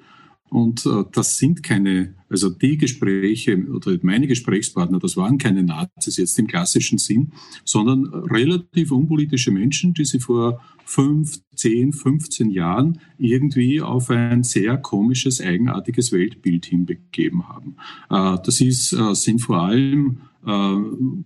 Und 0.49 0.85
äh, 0.85 1.03
das 1.11 1.37
sind 1.37 1.63
keine, 1.63 2.13
also 2.29 2.49
die 2.49 2.77
Gespräche 2.77 3.57
oder 3.67 3.97
meine 4.03 4.27
Gesprächspartner, 4.27 4.99
das 4.99 5.17
waren 5.17 5.37
keine 5.37 5.63
Nazis 5.63 6.17
jetzt 6.17 6.37
im 6.37 6.47
klassischen 6.47 6.97
Sinn, 6.97 7.31
sondern 7.63 8.05
relativ 8.05 8.91
unpolitische 8.91 9.51
Menschen, 9.51 9.93
die 9.93 10.05
sie 10.05 10.19
vor 10.19 10.61
fünf, 10.85 11.39
zehn, 11.55 11.93
15 11.93 12.51
Jahren 12.51 12.99
irgendwie 13.17 13.81
auf 13.81 14.09
ein 14.11 14.43
sehr 14.43 14.77
komisches, 14.77 15.41
eigenartiges 15.41 16.11
Weltbild 16.11 16.67
hinbegeben 16.67 17.47
haben. 17.49 17.75
Äh, 18.09 18.37
das 18.45 18.61
ist, 18.61 18.93
äh, 18.93 19.15
sind 19.15 19.39
vor 19.39 19.63
allem 19.63 20.19
äh, 20.45 20.75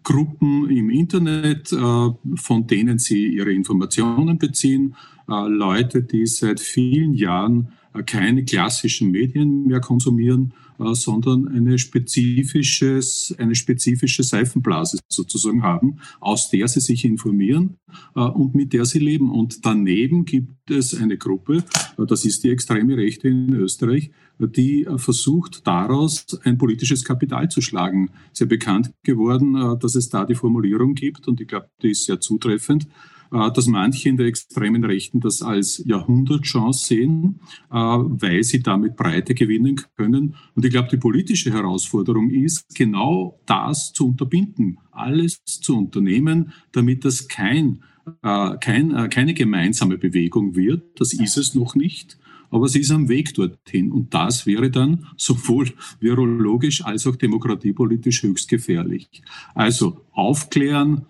Gruppen 0.03 0.69
im 0.69 0.89
Internet, 0.89 1.73
äh, 1.73 2.09
von 2.35 2.67
denen 2.67 2.99
sie 2.99 3.27
ihre 3.27 3.51
Informationen 3.51 4.37
beziehen, 4.37 4.95
äh, 5.27 5.47
Leute, 5.47 6.03
die 6.03 6.25
seit 6.25 6.59
vielen 6.59 7.13
Jahren 7.13 7.73
keine 8.05 8.45
klassischen 8.45 9.11
Medien 9.11 9.65
mehr 9.65 9.79
konsumieren, 9.79 10.53
äh, 10.79 10.93
sondern 10.93 11.47
eine, 11.47 11.77
spezifisches, 11.77 13.35
eine 13.37 13.55
spezifische 13.55 14.23
Seifenblase 14.23 14.99
sozusagen 15.09 15.63
haben, 15.63 15.97
aus 16.19 16.49
der 16.49 16.67
sie 16.67 16.79
sich 16.79 17.03
informieren 17.05 17.77
äh, 18.15 18.21
und 18.21 18.55
mit 18.55 18.73
der 18.73 18.85
sie 18.85 18.99
leben. 18.99 19.31
Und 19.31 19.65
daneben 19.65 20.25
gibt 20.25 20.71
es 20.71 20.95
eine 20.95 21.17
Gruppe, 21.17 21.63
das 21.97 22.25
ist 22.25 22.43
die 22.43 22.49
extreme 22.49 22.95
Rechte 22.95 23.27
in 23.27 23.53
Österreich, 23.53 24.11
die 24.39 24.87
versucht, 24.95 25.67
daraus 25.67 26.25
ein 26.43 26.57
politisches 26.57 27.03
Kapital 27.03 27.49
zu 27.49 27.59
schlagen. 27.59 28.09
Sehr 28.31 28.47
bekannt 28.47 28.91
geworden, 29.03 29.77
dass 29.79 29.95
es 29.95 30.09
da 30.09 30.23
die 30.23 30.35
Formulierung 30.35 30.93
gibt, 30.93 31.27
und 31.27 31.41
ich 31.41 31.47
glaube, 31.47 31.69
die 31.81 31.91
ist 31.91 32.05
sehr 32.05 32.21
zutreffend, 32.21 32.85
äh, 32.85 32.87
dass 33.29 33.67
manche 33.67 34.09
in 34.09 34.17
der 34.17 34.27
extremen 34.27 34.83
Rechten 34.83 35.19
das 35.19 35.41
als 35.41 35.83
Jahrhundertchance 35.85 36.85
sehen, 36.87 37.39
äh, 37.71 37.75
weil 37.75 38.43
sie 38.43 38.61
damit 38.61 38.95
Breite 38.95 39.35
gewinnen 39.35 39.81
können. 39.95 40.35
Und 40.55 40.65
ich 40.65 40.71
glaube, 40.71 40.89
die 40.89 40.97
politische 40.97 41.51
Herausforderung 41.51 42.29
ist, 42.29 42.75
genau 42.75 43.39
das 43.45 43.93
zu 43.93 44.07
unterbinden, 44.07 44.79
alles 44.91 45.43
zu 45.45 45.77
unternehmen, 45.77 46.51
damit 46.71 47.05
das 47.05 47.27
kein, 47.27 47.83
äh, 48.23 48.57
kein, 48.57 49.09
keine 49.09 49.33
gemeinsame 49.33 49.97
Bewegung 49.97 50.55
wird. 50.55 50.99
Das 50.99 51.13
ist 51.13 51.37
es 51.37 51.55
noch 51.55 51.75
nicht 51.75 52.17
aber 52.51 52.67
sie 52.67 52.79
ist 52.79 52.91
am 52.91 53.09
Weg 53.09 53.33
dorthin. 53.33 53.91
Und 53.91 54.13
das 54.13 54.45
wäre 54.45 54.69
dann 54.69 55.05
sowohl 55.17 55.71
virologisch 55.99 56.83
als 56.83 57.05
auch 57.07 57.15
demokratiepolitisch 57.15 58.23
höchst 58.23 58.49
gefährlich. 58.49 59.21
Also 59.53 60.01
aufklären, 60.11 61.05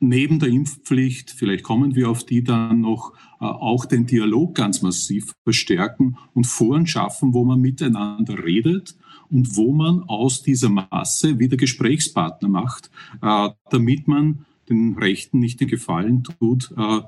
neben 0.00 0.38
der 0.38 0.48
Impfpflicht, 0.48 1.30
vielleicht 1.30 1.62
kommen 1.62 1.94
wir 1.94 2.10
auf 2.10 2.24
die 2.24 2.42
dann 2.42 2.80
noch, 2.80 3.12
äh, 3.40 3.44
auch 3.44 3.84
den 3.84 4.06
Dialog 4.06 4.54
ganz 4.54 4.82
massiv 4.82 5.34
verstärken 5.44 6.16
und 6.34 6.46
Foren 6.46 6.86
schaffen, 6.86 7.34
wo 7.34 7.44
man 7.44 7.60
miteinander 7.60 8.42
redet 8.42 8.96
und 9.28 9.56
wo 9.56 9.72
man 9.72 10.02
aus 10.02 10.42
dieser 10.42 10.70
Masse 10.70 11.38
wieder 11.38 11.56
Gesprächspartner 11.56 12.48
macht, 12.48 12.90
äh, 13.22 13.50
damit 13.70 14.08
man 14.08 14.46
den 14.68 14.96
Rechten 14.96 15.38
nicht 15.38 15.60
den 15.60 15.68
Gefallen 15.68 16.24
tut, 16.24 16.72
äh, 16.76 17.00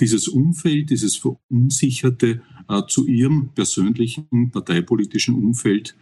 dieses 0.00 0.28
Umfeld, 0.28 0.88
dieses 0.88 1.16
Verunsicherte 1.18 2.40
zu 2.88 3.06
ihrem 3.06 3.50
persönlichen 3.54 4.50
parteipolitischen 4.50 5.34
Umfeld 5.34 5.94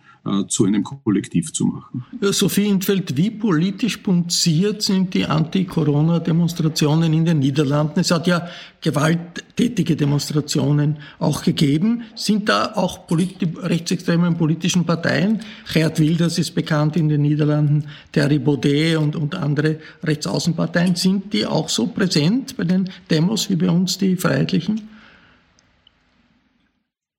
zu 0.49 0.65
einem 0.65 0.85
Kollektiv 0.85 1.53
zu 1.53 1.67
machen. 1.67 2.05
Sophie 2.21 2.67
Intfeld, 2.67 3.17
wie 3.17 3.31
politisch 3.31 3.99
punziert 3.99 4.83
sind 4.83 5.15
die 5.15 5.27
Anti-Corona-Demonstrationen 5.27 7.13
in 7.13 7.25
den 7.25 7.39
Niederlanden? 7.39 8.01
Es 8.01 8.11
hat 8.11 8.27
ja 8.27 8.49
gewalttätige 8.81 9.97
Demonstrationen 9.97 10.99
auch 11.19 11.43
gegeben. 11.43 12.03
Sind 12.15 12.49
da 12.49 12.73
auch 12.75 13.07
polit 13.07 13.37
rechtsextremen 13.63 14.37
politischen 14.37 14.85
Parteien, 14.85 15.41
Gerd 15.73 15.99
Wilders 15.99 16.39
ist 16.39 16.55
bekannt 16.55 16.97
in 16.97 17.09
den 17.09 17.23
Niederlanden, 17.23 17.85
Terry 18.13 18.39
Baudet 18.39 18.97
und, 18.97 19.17
und 19.17 19.35
andere 19.35 19.79
Rechtsaußenparteien, 20.03 20.95
sind 20.95 21.33
die 21.33 21.47
auch 21.47 21.69
so 21.69 21.87
präsent 21.87 22.57
bei 22.57 22.65
den 22.65 22.89
Demos 23.11 23.51
wie 23.51 23.57
bei 23.57 23.71
uns 23.71 23.99
die 23.99 24.17
Freiheitlichen? 24.17 24.96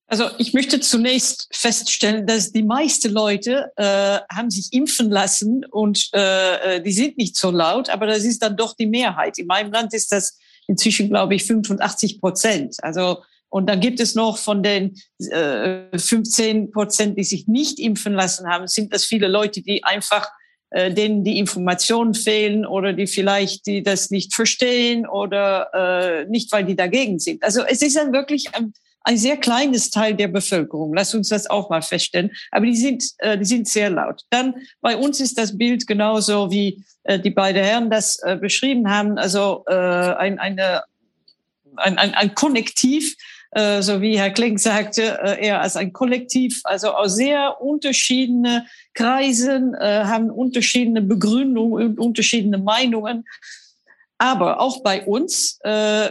Also 0.10 0.30
ich 0.38 0.54
möchte 0.54 0.80
zunächst 0.80 1.50
feststellen, 1.52 2.26
dass 2.26 2.54
die 2.54 2.64
meisten 2.64 3.12
Leute 3.12 3.72
äh, 3.76 4.20
haben 4.34 4.50
sich 4.50 4.72
impfen 4.72 5.12
lassen 5.12 5.66
und 5.66 6.10
äh, 6.14 6.78
äh, 6.78 6.82
die 6.82 6.94
sind 6.94 7.18
nicht 7.18 7.36
so 7.36 7.52
laut, 7.52 7.90
aber 7.90 8.08
das 8.08 8.24
ist 8.24 8.42
dann 8.42 8.56
doch 8.56 8.76
die 8.76 8.88
Mehrheit. 8.88 9.38
In 9.38 9.48
meinem 9.48 9.72
Land 9.72 9.94
ist 9.94 10.14
das 10.14 10.38
inzwischen, 10.68 11.10
glaube 11.10 11.36
ich, 11.36 11.44
85 11.44 12.22
Prozent. 12.22 12.78
Also 12.82 13.22
und 13.50 13.70
dann 13.70 13.80
gibt 13.80 14.00
es 14.00 14.16
noch 14.16 14.38
von 14.38 14.62
den 14.64 14.98
äh, 15.20 15.98
15 15.98 16.72
Prozent, 16.72 17.18
die 17.18 17.24
sich 17.24 17.48
nicht 17.48 17.80
impfen 17.80 18.14
lassen 18.14 18.48
haben, 18.48 18.68
sind 18.68 18.94
das 18.94 19.06
viele 19.06 19.28
Leute, 19.28 19.62
die 19.62 19.84
einfach 19.84 20.30
äh, 20.70 20.94
denen 20.94 21.24
die 21.24 21.40
Informationen 21.40 22.14
fehlen 22.14 22.66
oder 22.66 22.92
die 22.92 23.08
vielleicht 23.08 23.66
die 23.68 23.84
das 23.84 24.10
nicht 24.10 24.36
verstehen 24.36 25.08
oder 25.08 25.70
äh, 25.74 26.26
nicht, 26.26 26.52
weil 26.52 26.66
die 26.66 26.76
dagegen 26.76 27.20
sind. 27.20 27.42
Also 27.44 27.62
es 27.62 27.82
ist 27.82 27.96
dann 27.96 28.12
wirklich 28.12 28.54
ein, 28.54 28.74
ein 29.08 29.18
sehr 29.18 29.38
kleines 29.38 29.90
Teil 29.90 30.16
der 30.16 30.28
Bevölkerung. 30.28 30.94
Lass 30.94 31.16
uns 31.16 31.30
das 31.30 31.50
auch 31.50 31.70
mal 31.70 31.82
feststellen. 31.82 32.30
Aber 32.52 32.66
die 32.66 32.76
sind, 32.76 33.06
äh, 33.20 33.38
die 33.38 33.46
sind 33.46 33.68
sehr 33.68 33.90
laut. 33.90 34.24
Dann 34.32 34.56
bei 34.82 34.98
uns 34.98 35.22
ist 35.22 35.38
das 35.38 35.58
Bild 35.58 35.88
genauso 35.88 36.52
wie 36.52 36.84
äh, 37.04 37.18
die 37.18 37.30
beiden 37.30 37.64
Herren 37.64 37.90
das 37.90 38.20
äh, 38.24 38.36
beschrieben 38.36 38.90
haben. 38.90 39.18
Also 39.18 39.64
äh, 39.68 39.74
ein, 39.74 40.40
eine, 40.40 40.84
ein, 41.78 41.98
ein, 41.98 42.14
ein 42.16 42.36
Konnektiv, 42.36 43.16
äh, 43.52 43.82
so 43.82 44.02
wie 44.02 44.20
Herr 44.20 44.32
Kling 44.32 44.58
sagte, 44.58 45.18
äh, 45.24 45.46
eher 45.46 45.62
als 45.62 45.78
ein 45.78 45.94
Kollektiv, 45.94 46.60
also 46.66 46.90
aus 46.90 47.16
sehr 47.16 47.62
unterschiedene 47.62 48.66
Kreisen, 48.94 49.74
äh, 49.74 50.04
haben 50.04 50.30
unterschiedliche 50.30 51.02
Begründungen 51.02 51.92
und 51.92 52.00
unterschiedliche 52.00 52.58
Meinungen. 52.62 53.24
Aber 54.18 54.60
auch 54.60 54.82
bei 54.82 55.06
uns 55.06 55.60
äh, 55.64 55.70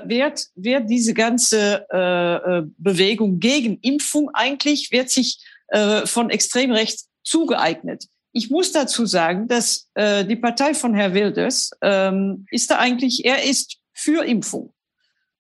wird, 0.09 0.47
wird 0.55 0.89
diese 0.89 1.13
ganze 1.13 1.87
äh, 1.93 2.59
äh, 2.59 2.63
Bewegung 2.79 3.41
gegen 3.41 3.79
Impfung 3.81 4.31
eigentlich 4.33 4.93
wird 4.93 5.11
sich 5.11 5.39
äh, 5.69 6.07
von 6.07 6.31
extrem 6.31 6.71
rechts 6.71 7.09
zugeeignet. 7.25 8.07
Ich 8.33 8.51
muss 8.51 8.71
dazu 8.71 9.07
sagen, 9.07 9.49
dass 9.49 9.89
äh, 9.95 10.25
die 10.25 10.37
Partei 10.37 10.75
von 10.75 10.95
Herr 10.95 11.15
Wilders 11.15 11.71
ähm, 11.83 12.47
ist 12.51 12.71
da 12.71 12.79
eigentlich, 12.79 13.25
er 13.25 13.43
ist 13.43 13.79
für 13.93 14.25
Impfung. 14.25 14.73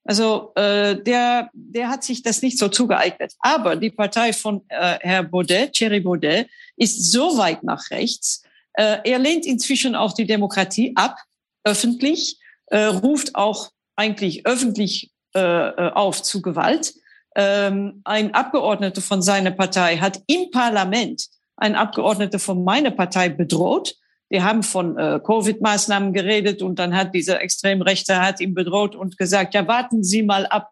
Also 0.04 0.52
äh, 0.54 1.02
der, 1.02 1.50
der 1.52 1.88
hat 1.88 2.04
sich 2.04 2.22
das 2.22 2.42
nicht 2.42 2.58
so 2.58 2.68
zugeeignet. 2.68 3.34
Aber 3.40 3.76
die 3.76 3.90
Partei 3.90 4.32
von 4.32 4.62
äh, 4.68 4.98
Herr 5.00 5.24
Baudet, 5.24 5.72
Thierry 5.74 6.00
Baudet, 6.00 6.48
ist 6.76 7.12
so 7.12 7.36
weit 7.38 7.62
nach 7.62 7.90
rechts, 7.90 8.42
Äh, 8.76 8.98
er 9.04 9.18
lehnt 9.18 9.46
inzwischen 9.46 9.94
auch 9.94 10.12
die 10.12 10.26
Demokratie 10.26 10.92
ab, 10.96 11.16
öffentlich, 11.64 12.38
äh, 12.66 12.84
ruft 12.84 13.34
auch 13.34 13.70
eigentlich 13.96 14.46
öffentlich 14.46 15.12
äh, 15.34 15.40
äh 15.40 15.90
auf 15.92 16.22
zu 16.22 16.42
Gewalt. 16.42 16.94
Ähm, 17.34 18.00
ein 18.04 18.34
Abgeordneter 18.34 19.02
von 19.02 19.22
seiner 19.22 19.50
Partei 19.50 19.98
hat 19.98 20.20
im 20.26 20.50
Parlament 20.50 21.26
ein 21.56 21.74
Abgeordneter 21.74 22.38
von 22.38 22.64
meiner 22.64 22.90
Partei 22.90 23.28
bedroht. 23.28 23.94
Die 24.30 24.42
haben 24.42 24.62
von 24.62 24.98
äh, 24.98 25.20
Covid-Maßnahmen 25.22 26.12
geredet 26.12 26.62
und 26.62 26.78
dann 26.78 26.96
hat 26.96 27.14
dieser 27.14 27.40
Extremrechte 27.40 28.20
hat 28.20 28.40
ihn 28.40 28.54
bedroht 28.54 28.96
und 28.96 29.16
gesagt, 29.16 29.54
ja, 29.54 29.66
warten 29.68 30.02
Sie 30.02 30.22
mal 30.22 30.46
ab, 30.46 30.70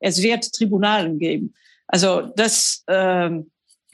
es 0.00 0.22
wird 0.22 0.52
Tribunalen 0.52 1.18
geben. 1.18 1.54
Also 1.86 2.22
das, 2.34 2.82
ähm, 2.88 3.50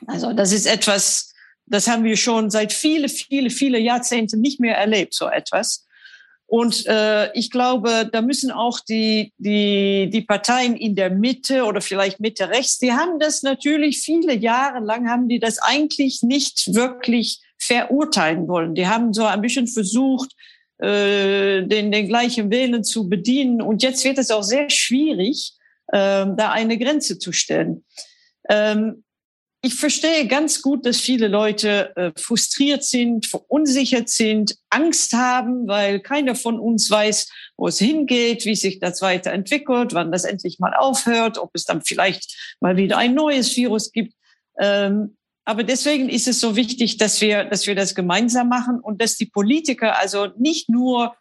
also 0.07 0.33
das 0.33 0.53
ist 0.53 0.67
etwas, 0.67 1.35
das 1.67 1.89
haben 1.89 2.05
wir 2.05 2.17
schon 2.17 2.51
seit 2.51 2.73
viele, 2.73 3.09
viele, 3.09 3.51
viele 3.51 3.79
Jahrzehnten 3.79 4.41
nicht 4.41 4.61
mehr 4.61 4.77
erlebt, 4.77 5.15
so 5.15 5.29
etwas. 5.29 5.87
Und 6.53 6.85
äh, 6.85 7.33
ich 7.33 7.51
glaube, 7.51 8.11
da 8.13 8.21
müssen 8.21 8.51
auch 8.51 8.79
die, 8.79 9.33
die, 9.39 10.11
die 10.13 10.21
Parteien 10.21 10.77
in 10.77 10.95
der 10.95 11.09
Mitte 11.09 11.65
oder 11.65 11.81
vielleicht 11.81 12.21
Mitte 12.21 12.51
rechts, 12.51 12.77
die 12.77 12.93
haben 12.93 13.19
das 13.19 13.43
natürlich 13.43 14.01
viele 14.01 14.35
Jahre 14.35 14.85
lang, 14.85 15.09
haben 15.09 15.29
die 15.29 15.39
das 15.39 15.57
eigentlich 15.61 16.23
nicht 16.23 16.75
wirklich 16.75 17.41
verurteilen 17.57 18.49
wollen. 18.49 18.75
Die 18.75 18.87
haben 18.87 19.15
so 19.15 19.25
ein 19.25 19.41
bisschen 19.41 19.67
versucht, 19.67 20.31
äh, 20.77 21.63
den, 21.63 21.91
den 21.91 22.07
gleichen 22.07 22.51
Wählen 22.51 22.85
zu 22.85 23.09
bedienen. 23.09 23.63
Und 23.63 23.83
jetzt 23.83 24.05
wird 24.05 24.19
es 24.19 24.31
auch 24.31 24.43
sehr 24.43 24.69
schwierig, 24.69 25.55
äh, 25.87 26.27
da 26.37 26.53
eine 26.53 26.77
Grenze 26.77 27.19
zu 27.19 27.33
stellen. 27.33 27.87
Ähm, 28.51 29.05
ich 29.65 29.77
verstehe 29.77 30.27
ganz 30.27 30.61
gut, 30.61 30.85
dass 30.85 30.99
viele 30.99 31.29
Leute 31.29 31.97
äh, 31.97 32.11
frustriert 32.21 32.83
sind, 32.83 33.27
verunsichert 33.27 34.09
sind, 34.09 34.57
Angst 34.71 35.13
haben, 35.13 35.69
weil 35.69 36.01
keiner 36.01 36.35
von 36.35 36.59
uns 36.59 36.91
weiß, 36.91 37.31
wo 37.57 37.69
es 37.69 37.79
hingeht, 37.79 38.45
wie 38.45 38.57
sich 38.57 38.81
das 38.81 39.03
weiterentwickelt, 39.03 39.95
wann 39.95 40.11
das 40.11 40.25
endlich 40.25 40.59
mal 40.59 40.75
aufhört, 40.75 41.39
ob 41.39 41.51
es 41.55 41.65
dann 41.65 41.83
vielleicht 41.83 42.57
mal 42.61 42.77
wieder 42.77 42.99
ein 42.99 43.15
neues 43.15 43.57
Virus 43.57 43.93
gibt. 43.93 44.15
Ähm, 44.59 45.17
aber 45.45 45.63
deswegen 45.63 46.09
ist 46.09 46.27
es 46.27 46.41
so 46.41 46.57
wichtig, 46.57 46.97
dass 46.97 47.21
wir, 47.21 47.45
dass 47.45 47.69
wir 47.69 47.77
das 47.77 47.95
gemeinsam 47.95 48.49
machen 48.49 48.81
und 48.81 49.01
dass 49.01 49.17
die 49.17 49.27
Politiker 49.27 49.97
also 49.97 50.29
nicht 50.39 50.69
nur 50.69 51.15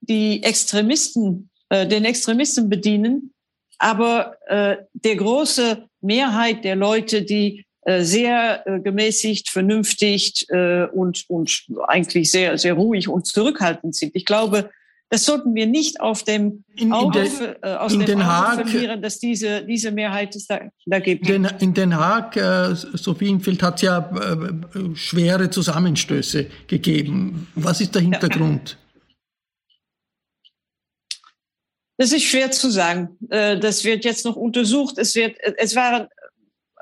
die 0.00 0.42
Extremisten, 0.42 1.50
äh, 1.68 1.86
den 1.86 2.04
Extremisten 2.04 2.68
bedienen, 2.68 3.32
aber 3.78 4.36
äh, 4.46 4.78
der 4.94 5.16
große 5.16 5.88
Mehrheit 6.00 6.64
der 6.64 6.74
Leute, 6.74 7.22
die 7.22 7.64
sehr 7.86 8.66
äh, 8.66 8.80
gemäßigt, 8.80 9.50
vernünftig 9.50 10.46
äh, 10.48 10.84
und, 10.86 11.24
und 11.28 11.66
eigentlich 11.86 12.30
sehr, 12.30 12.56
sehr 12.56 12.74
ruhig 12.74 13.08
und 13.08 13.26
zurückhaltend 13.26 13.94
sind. 13.94 14.14
Ich 14.14 14.24
glaube, 14.24 14.70
das 15.10 15.26
sollten 15.26 15.54
wir 15.54 15.66
nicht 15.66 16.00
auf 16.00 16.22
dem 16.24 16.64
in, 16.74 16.88
in 16.88 16.92
Auge, 16.92 17.28
äh, 17.62 17.74
aus 17.74 17.92
dem 17.92 18.06
Den 18.06 18.22
Auge 18.22 18.26
Haag, 18.26 18.68
verlieren, 18.68 19.02
dass 19.02 19.18
diese, 19.18 19.64
diese 19.64 19.92
Mehrheit 19.92 20.34
es 20.34 20.46
da, 20.46 20.60
da 20.86 20.98
gibt. 20.98 21.28
Den, 21.28 21.44
in 21.60 21.74
Den 21.74 21.94
Haag, 21.94 22.36
äh, 22.36 22.74
Sophie 22.74 23.28
Infeld, 23.28 23.62
hat 23.62 23.76
es 23.76 23.82
ja 23.82 23.98
äh, 23.98 24.96
schwere 24.96 25.50
Zusammenstöße 25.50 26.46
gegeben. 26.66 27.48
Was 27.54 27.80
ist 27.80 27.94
der 27.94 28.02
Hintergrund? 28.02 28.78
Das 31.96 32.10
ist 32.10 32.24
schwer 32.24 32.50
zu 32.50 32.70
sagen. 32.70 33.16
Das 33.28 33.84
wird 33.84 34.04
jetzt 34.04 34.24
noch 34.24 34.34
untersucht. 34.34 34.98
Es 34.98 35.14
wird, 35.14 35.36
es 35.58 35.76
waren 35.76 36.08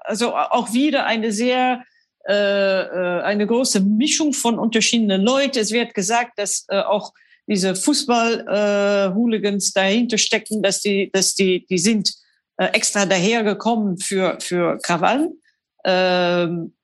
also 0.05 0.35
auch 0.35 0.73
wieder 0.73 1.07
eine 1.07 1.33
sehr 1.33 1.83
äh, 2.29 2.83
äh, 2.83 3.23
eine 3.23 3.47
große 3.47 3.81
Mischung 3.81 4.33
von 4.33 4.59
unterschiedlichen 4.59 5.23
Leuten. 5.23 5.59
Es 5.59 5.73
wird 5.73 5.93
gesagt, 5.93 6.39
dass 6.39 6.65
äh, 6.69 6.79
auch 6.81 7.13
diese 7.49 7.75
Fußball-Hooligans 7.75 9.71
äh, 9.71 9.73
dahinter 9.75 10.19
stecken, 10.19 10.63
dass 10.63 10.81
die, 10.81 11.11
dass 11.13 11.35
die, 11.35 11.67
die 11.67 11.79
sind 11.79 12.15
äh, 12.59 12.67
extra 12.67 13.07
dahergekommen 13.07 13.99
für 13.99 14.38
für 14.41 14.79
Krawallen. 14.79 15.41
Ähm, 15.85 16.75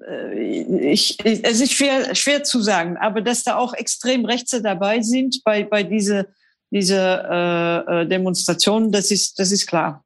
äh, 0.00 0.92
ich, 0.92 1.18
es 1.22 1.60
ist 1.60 1.74
schwer, 1.74 2.14
schwer 2.14 2.42
zu 2.42 2.62
sagen, 2.62 2.96
aber 2.96 3.20
dass 3.20 3.44
da 3.44 3.56
auch 3.56 3.74
extrem 3.74 4.24
Rechte 4.24 4.62
dabei 4.62 5.02
sind 5.02 5.42
bei, 5.44 5.64
bei 5.64 5.82
diese, 5.82 6.28
diese 6.70 6.96
äh, 6.96 8.02
äh 8.02 8.06
Demonstrationen, 8.08 8.92
das 8.92 9.10
ist, 9.10 9.38
das 9.38 9.52
ist 9.52 9.66
klar. 9.66 10.05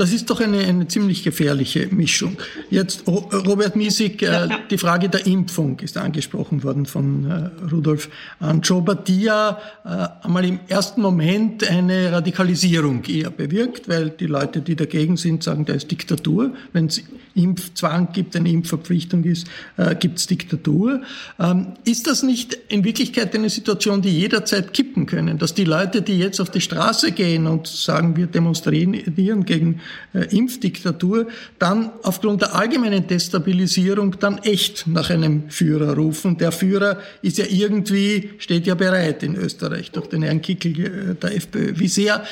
Das 0.00 0.14
ist 0.14 0.30
doch 0.30 0.40
eine, 0.40 0.60
eine 0.60 0.88
ziemlich 0.88 1.24
gefährliche 1.24 1.88
Mischung. 1.88 2.38
Jetzt, 2.70 3.06
Robert 3.06 3.76
Miesig, 3.76 4.22
äh, 4.22 4.48
die 4.70 4.78
Frage 4.78 5.10
der 5.10 5.26
Impfung 5.26 5.78
ist 5.80 5.98
angesprochen 5.98 6.64
worden 6.64 6.86
von 6.86 7.30
äh, 7.30 7.50
Rudolf 7.70 8.08
Anschober, 8.38 8.94
die 8.94 9.24
ja 9.24 9.58
äh, 9.84 10.24
einmal 10.24 10.46
im 10.46 10.58
ersten 10.68 11.02
Moment 11.02 11.68
eine 11.68 12.12
Radikalisierung 12.12 13.04
eher 13.04 13.28
bewirkt, 13.28 13.90
weil 13.90 14.08
die 14.08 14.24
Leute, 14.24 14.62
die 14.62 14.74
dagegen 14.74 15.18
sind, 15.18 15.42
sagen, 15.42 15.66
da 15.66 15.74
ist 15.74 15.90
Diktatur. 15.90 16.54
Wenn 16.72 16.86
es 16.86 17.02
Impfzwang 17.34 18.08
gibt, 18.14 18.34
eine 18.36 18.48
Impfverpflichtung 18.48 19.24
ist, 19.24 19.48
äh, 19.76 19.94
gibt 19.94 20.18
es 20.18 20.26
Diktatur. 20.26 21.02
Ähm, 21.38 21.74
ist 21.84 22.06
das 22.06 22.22
nicht 22.22 22.56
in 22.68 22.84
Wirklichkeit 22.84 23.34
eine 23.34 23.50
Situation, 23.50 24.00
die 24.00 24.18
jederzeit 24.18 24.72
kippen 24.72 25.04
können, 25.04 25.36
dass 25.36 25.52
die 25.52 25.64
Leute, 25.64 26.00
die 26.00 26.18
jetzt 26.18 26.40
auf 26.40 26.48
die 26.48 26.62
Straße 26.62 27.12
gehen 27.12 27.46
und 27.46 27.66
sagen, 27.66 28.16
wir 28.16 28.28
demonstrieren 28.28 29.44
gegen 29.44 29.80
äh, 30.12 30.36
Impfdiktatur, 30.36 31.28
dann 31.58 31.90
aufgrund 32.02 32.42
der 32.42 32.54
allgemeinen 32.54 33.06
Destabilisierung 33.06 34.18
dann 34.18 34.38
echt 34.38 34.86
nach 34.86 35.10
einem 35.10 35.50
Führer 35.50 35.94
rufen. 35.94 36.36
Der 36.38 36.52
Führer 36.52 36.98
ist 37.22 37.38
ja 37.38 37.46
irgendwie, 37.48 38.30
steht 38.38 38.66
ja 38.66 38.74
bereit 38.74 39.22
in 39.22 39.36
Österreich 39.36 39.90
durch 39.90 40.08
den 40.08 40.22
Herrn 40.22 40.42
Kickel 40.42 41.12
äh, 41.12 41.14
der 41.14 41.36
FPÖ. 41.36 41.72
Wie 41.76 41.88
sehr 41.88 42.24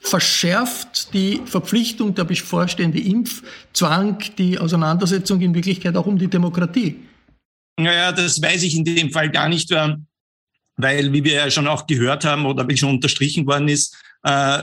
verschärft 0.00 1.12
die 1.14 1.40
Verpflichtung 1.44 2.14
der 2.14 2.24
bevorstehende 2.24 3.00
Impfzwang 3.00 4.18
die 4.38 4.58
Auseinandersetzung 4.58 5.40
in 5.40 5.54
Wirklichkeit 5.54 5.96
auch 5.96 6.06
um 6.06 6.18
die 6.18 6.28
Demokratie? 6.28 6.96
Naja, 7.78 8.12
das 8.12 8.40
weiß 8.40 8.62
ich 8.64 8.76
in 8.76 8.84
dem 8.84 9.10
Fall 9.10 9.30
gar 9.30 9.48
nicht, 9.48 9.70
weil, 10.76 11.12
wie 11.12 11.24
wir 11.24 11.34
ja 11.34 11.50
schon 11.50 11.66
auch 11.66 11.86
gehört 11.86 12.24
haben 12.24 12.46
oder 12.46 12.66
wie 12.68 12.76
schon 12.76 12.90
unterstrichen 12.90 13.46
worden 13.46 13.68
ist, 13.68 13.96
äh, 14.24 14.62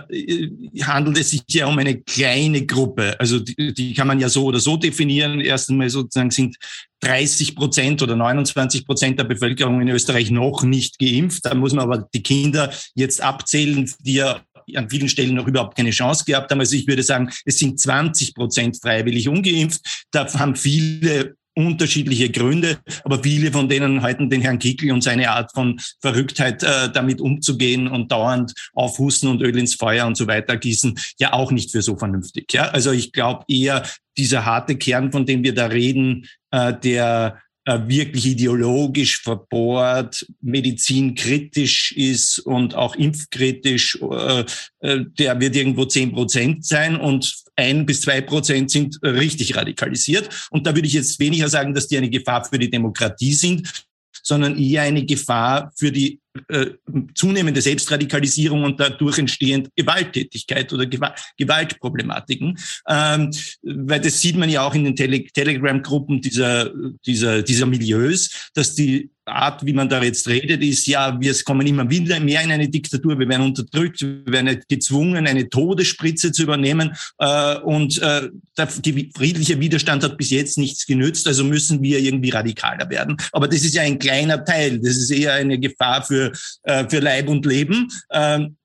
handelt 0.82 1.18
es 1.18 1.32
sich 1.32 1.44
ja 1.50 1.68
um 1.68 1.78
eine 1.78 2.00
kleine 2.02 2.66
Gruppe. 2.66 3.20
Also 3.20 3.40
die, 3.40 3.74
die 3.74 3.94
kann 3.94 4.08
man 4.08 4.20
ja 4.20 4.30
so 4.30 4.46
oder 4.46 4.60
so 4.60 4.78
definieren. 4.78 5.42
Erst 5.42 5.70
einmal 5.70 5.90
sozusagen 5.90 6.32
sind 6.32 6.56
30 7.02 7.56
Prozent 7.56 8.02
oder 8.02 8.16
29 8.16 8.86
Prozent 8.86 9.20
der 9.20 9.26
Bevölkerung 9.26 9.82
in 9.82 9.90
Österreich 9.90 10.32
noch 10.32 10.64
nicht 10.64 11.00
geimpft. 11.00 11.46
Da 11.46 11.54
muss 11.54 11.74
man 11.74 11.84
aber 11.84 12.08
die 12.14 12.24
Kinder 12.24 12.72
jetzt 12.96 13.22
abzählen, 13.22 13.90
die 14.00 14.16
ja 14.16 14.42
an 14.76 14.90
vielen 14.90 15.10
Stellen 15.10 15.36
noch 15.36 15.48
überhaupt 15.48 15.76
keine 15.76 15.92
Chance 15.92 16.26
gehabt 16.26 16.52
haben. 16.52 16.60
Also 16.60 16.76
ich 16.76 16.88
würde 16.88 17.04
sagen, 17.04 17.30
es 17.46 17.58
sind 17.58 17.80
20 17.80 18.36
Prozent 18.36 18.78
freiwillig 18.82 19.28
ungeimpft. 19.28 20.06
Da 20.12 20.32
haben 20.34 20.56
viele 20.56 21.36
unterschiedliche 21.66 22.30
Gründe, 22.30 22.80
aber 23.04 23.22
viele 23.22 23.52
von 23.52 23.70
denen 23.70 24.02
halten 24.02 24.30
den 24.30 24.42
Herrn 24.42 24.60
Kickel 24.60 24.92
und 24.92 25.04
seine 25.04 25.30
Art 25.32 25.52
von 25.54 25.80
Verrücktheit, 26.02 26.64
äh, 26.64 26.92
damit 26.92 27.22
umzugehen 27.22 27.88
und 27.88 28.12
dauernd 28.12 28.54
aufhusten 28.74 29.30
und 29.30 29.42
Öl 29.42 29.58
ins 29.58 29.76
Feuer 29.76 30.08
und 30.08 30.16
so 30.16 30.28
weiter 30.28 30.58
gießen, 30.58 30.98
ja 31.20 31.34
auch 31.34 31.52
nicht 31.52 31.72
für 31.72 31.82
so 31.82 31.98
vernünftig. 31.98 32.54
Ja? 32.54 32.70
Also 32.70 32.92
ich 32.92 33.12
glaube 33.12 33.46
eher, 33.48 33.84
dieser 34.18 34.46
harte 34.46 34.76
Kern, 34.76 35.12
von 35.12 35.26
dem 35.26 35.44
wir 35.44 35.54
da 35.54 35.68
reden, 35.68 36.26
äh, 36.52 36.74
der 36.74 37.40
äh, 37.70 37.88
wirklich 37.88 38.26
ideologisch 38.26 39.22
verbohrt, 39.22 40.26
medizinkritisch 40.42 41.92
ist 41.92 42.40
und 42.40 42.74
auch 42.74 42.96
impfkritisch, 42.96 44.00
äh, 44.02 44.46
äh, 44.80 45.06
der 45.20 45.40
wird 45.40 45.56
irgendwo 45.56 45.86
zehn 45.86 46.12
Prozent 46.12 46.66
sein 46.66 46.96
und 46.96 47.32
ein 47.60 47.86
bis 47.86 48.02
zwei 48.02 48.22
Prozent 48.22 48.72
sind 48.72 49.00
richtig 49.04 49.56
radikalisiert. 49.56 50.48
Und 50.50 50.66
da 50.66 50.76
würde 50.76 50.88
ich 50.88 50.94
jetzt 50.94 51.20
weniger 51.20 51.50
sagen, 51.50 51.74
dass 51.74 51.88
die 51.88 51.98
eine 51.98 52.10
Gefahr 52.10 52.46
für 52.46 52.58
die 52.58 52.70
Demokratie 52.70 53.34
sind, 53.34 53.86
sondern 54.24 54.58
eher 54.58 54.84
eine 54.84 55.06
Gefahr 55.06 55.72
für 55.76 55.92
die 55.92 56.20
äh, 56.48 56.68
zunehmende 57.16 57.62
Selbstradikalisierung 57.62 58.64
und 58.64 58.80
dadurch 58.80 59.18
entstehend 59.18 59.70
Gewalttätigkeit 59.76 60.72
oder 60.72 60.86
Gewaltproblematiken. 60.86 62.58
Ähm, 62.88 63.32
weil 63.64 64.00
das 64.00 64.22
sieht 64.22 64.38
man 64.38 64.50
ja 64.50 64.62
auch 64.62 64.76
in 64.76 64.84
den 64.84 64.96
Tele 64.96 65.24
Telegram-Gruppen 65.24 66.22
dieser, 66.22 66.72
dieser, 67.06 67.42
dieser 67.42 67.66
Milieus, 67.66 68.50
dass 68.54 68.76
die 68.76 69.10
Art, 69.30 69.66
wie 69.66 69.74
man 69.74 69.90
da 69.90 70.02
jetzt 70.02 70.28
redet, 70.28 70.64
ist, 70.64 70.88
ja, 70.88 71.20
wir 71.20 71.34
kommen 71.44 71.66
immer 71.68 71.90
wieder 71.90 72.20
mehr 72.20 72.42
in 72.42 72.52
eine 72.52 72.68
Diktatur, 72.68 73.20
wir 73.20 73.30
werden 73.30 73.46
unterdrückt, 73.46 74.02
wir 74.02 74.26
werden 74.26 74.60
gezwungen, 74.68 75.28
eine 75.28 75.50
Todesspritze 75.50 76.32
zu 76.32 76.44
übernehmen 76.44 76.96
äh, 77.20 77.58
und 77.60 78.02
äh, 78.02 78.30
der 78.58 78.68
friedliche 78.68 79.60
Widerstand 79.60 80.04
hat 80.04 80.18
bis 80.18 80.32
jetzt 80.32 80.58
nichts 80.58 80.86
genützt, 80.86 81.28
also 81.28 81.44
müssen 81.44 81.82
wir 81.82 82.00
irgendwie 82.00 82.32
radikaler 82.32 82.90
werden. 82.90 83.18
Aber 83.32 83.48
das 83.48 83.64
ist 83.64 83.76
ja 83.76 83.84
ein 83.84 84.00
kleiner 84.00 84.44
Teil, 84.44 84.80
das 84.80 84.98
ist 84.98 85.12
eher 85.12 85.34
eine 85.34 85.60
Gefahr 85.60 86.04
für 86.04 86.19
für, 86.20 86.32
äh, 86.64 86.88
für 86.90 87.00
Leib 87.00 87.30
und 87.30 87.46
Leben. 87.46 87.88
Ähm, 88.12 88.56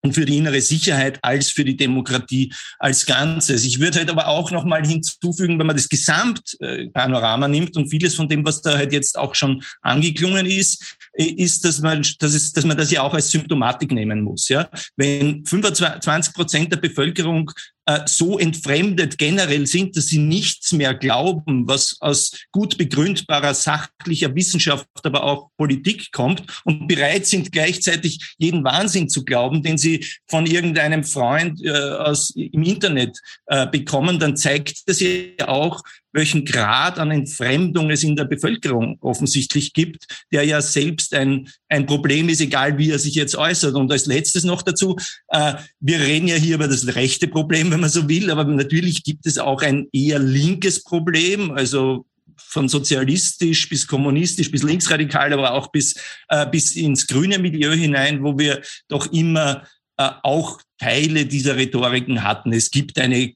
und 0.00 0.12
für 0.12 0.24
die 0.24 0.38
innere 0.38 0.60
Sicherheit 0.60 1.18
als 1.22 1.50
für 1.50 1.64
die 1.64 1.76
Demokratie 1.76 2.52
als 2.78 3.04
Ganzes. 3.04 3.64
Ich 3.64 3.80
würde 3.80 3.98
halt 3.98 4.10
aber 4.10 4.28
auch 4.28 4.52
noch 4.52 4.64
mal 4.64 4.86
hinzufügen, 4.86 5.58
wenn 5.58 5.66
man 5.66 5.76
das 5.76 5.88
Gesamtpanorama 5.88 7.48
nimmt 7.48 7.76
und 7.76 7.90
vieles 7.90 8.14
von 8.14 8.28
dem, 8.28 8.44
was 8.46 8.62
da 8.62 8.76
halt 8.76 8.92
jetzt 8.92 9.18
auch 9.18 9.34
schon 9.34 9.60
angeklungen 9.82 10.46
ist, 10.46 10.96
ist, 11.14 11.64
dass 11.64 11.80
man, 11.80 12.06
dass, 12.20 12.32
es, 12.32 12.52
dass 12.52 12.64
man 12.64 12.76
das 12.76 12.92
ja 12.92 13.02
auch 13.02 13.12
als 13.12 13.32
Symptomatik 13.32 13.90
nehmen 13.90 14.22
muss. 14.22 14.48
Ja? 14.48 14.70
Wenn 14.96 15.44
25 15.44 16.32
Prozent 16.32 16.72
der 16.72 16.76
Bevölkerung 16.76 17.50
äh, 17.88 18.02
so 18.04 18.38
entfremdet 18.38 19.16
generell 19.16 19.66
sind, 19.66 19.96
dass 19.96 20.08
sie 20.08 20.18
nichts 20.18 20.72
mehr 20.72 20.92
glauben, 20.92 21.66
was 21.66 21.96
aus 22.00 22.32
gut 22.52 22.76
begründbarer 22.76 23.54
sachlicher 23.54 24.34
Wissenschaft, 24.34 24.86
aber 25.04 25.24
auch 25.24 25.48
Politik 25.56 26.12
kommt 26.12 26.42
und 26.64 26.86
bereit 26.86 27.24
sind 27.24 27.50
gleichzeitig 27.50 28.34
jeden 28.36 28.62
Wahnsinn 28.62 29.08
zu 29.08 29.24
glauben, 29.24 29.62
den 29.62 29.78
sie 29.78 30.04
von 30.28 30.44
irgendeinem 30.44 31.02
Freund 31.02 31.64
äh, 31.64 31.70
aus, 31.70 32.28
im 32.36 32.62
Internet 32.62 33.18
äh, 33.46 33.66
bekommen, 33.66 34.18
dann 34.18 34.36
zeigt 34.36 34.86
das 34.86 35.00
ja 35.00 35.48
auch, 35.48 35.82
welchen 36.12 36.44
Grad 36.44 36.98
an 36.98 37.10
Entfremdung 37.10 37.90
es 37.90 38.02
in 38.02 38.16
der 38.16 38.24
Bevölkerung 38.24 38.98
offensichtlich 39.00 39.72
gibt, 39.72 40.06
der 40.32 40.44
ja 40.44 40.60
selbst 40.60 41.14
ein, 41.14 41.48
ein 41.68 41.86
Problem 41.86 42.28
ist, 42.28 42.40
egal 42.40 42.78
wie 42.78 42.90
er 42.90 42.98
sich 42.98 43.14
jetzt 43.14 43.36
äußert. 43.36 43.74
Und 43.74 43.92
als 43.92 44.06
letztes 44.06 44.44
noch 44.44 44.62
dazu, 44.62 44.96
äh, 45.28 45.54
wir 45.80 46.00
reden 46.00 46.28
ja 46.28 46.36
hier 46.36 46.56
über 46.56 46.68
das 46.68 46.94
rechte 46.94 47.28
Problem, 47.28 47.70
wenn 47.78 47.82
man 47.82 47.90
so 47.90 48.08
will, 48.08 48.28
aber 48.28 48.44
natürlich 48.44 49.04
gibt 49.04 49.24
es 49.24 49.38
auch 49.38 49.62
ein 49.62 49.86
eher 49.92 50.18
linkes 50.18 50.82
Problem, 50.82 51.52
also 51.52 52.06
von 52.36 52.68
sozialistisch 52.68 53.68
bis 53.68 53.86
kommunistisch 53.86 54.50
bis 54.50 54.64
linksradikal, 54.64 55.32
aber 55.32 55.52
auch 55.52 55.68
bis, 55.68 55.94
äh, 56.28 56.44
bis 56.44 56.74
ins 56.74 57.06
grüne 57.06 57.38
Milieu 57.38 57.72
hinein, 57.72 58.24
wo 58.24 58.36
wir 58.36 58.60
doch 58.88 59.12
immer 59.12 59.62
äh, 59.96 60.10
auch 60.24 60.60
Teile 60.78 61.26
dieser 61.26 61.56
Rhetoriken 61.56 62.24
hatten. 62.24 62.52
Es 62.52 62.72
gibt 62.72 62.98
eine 62.98 63.32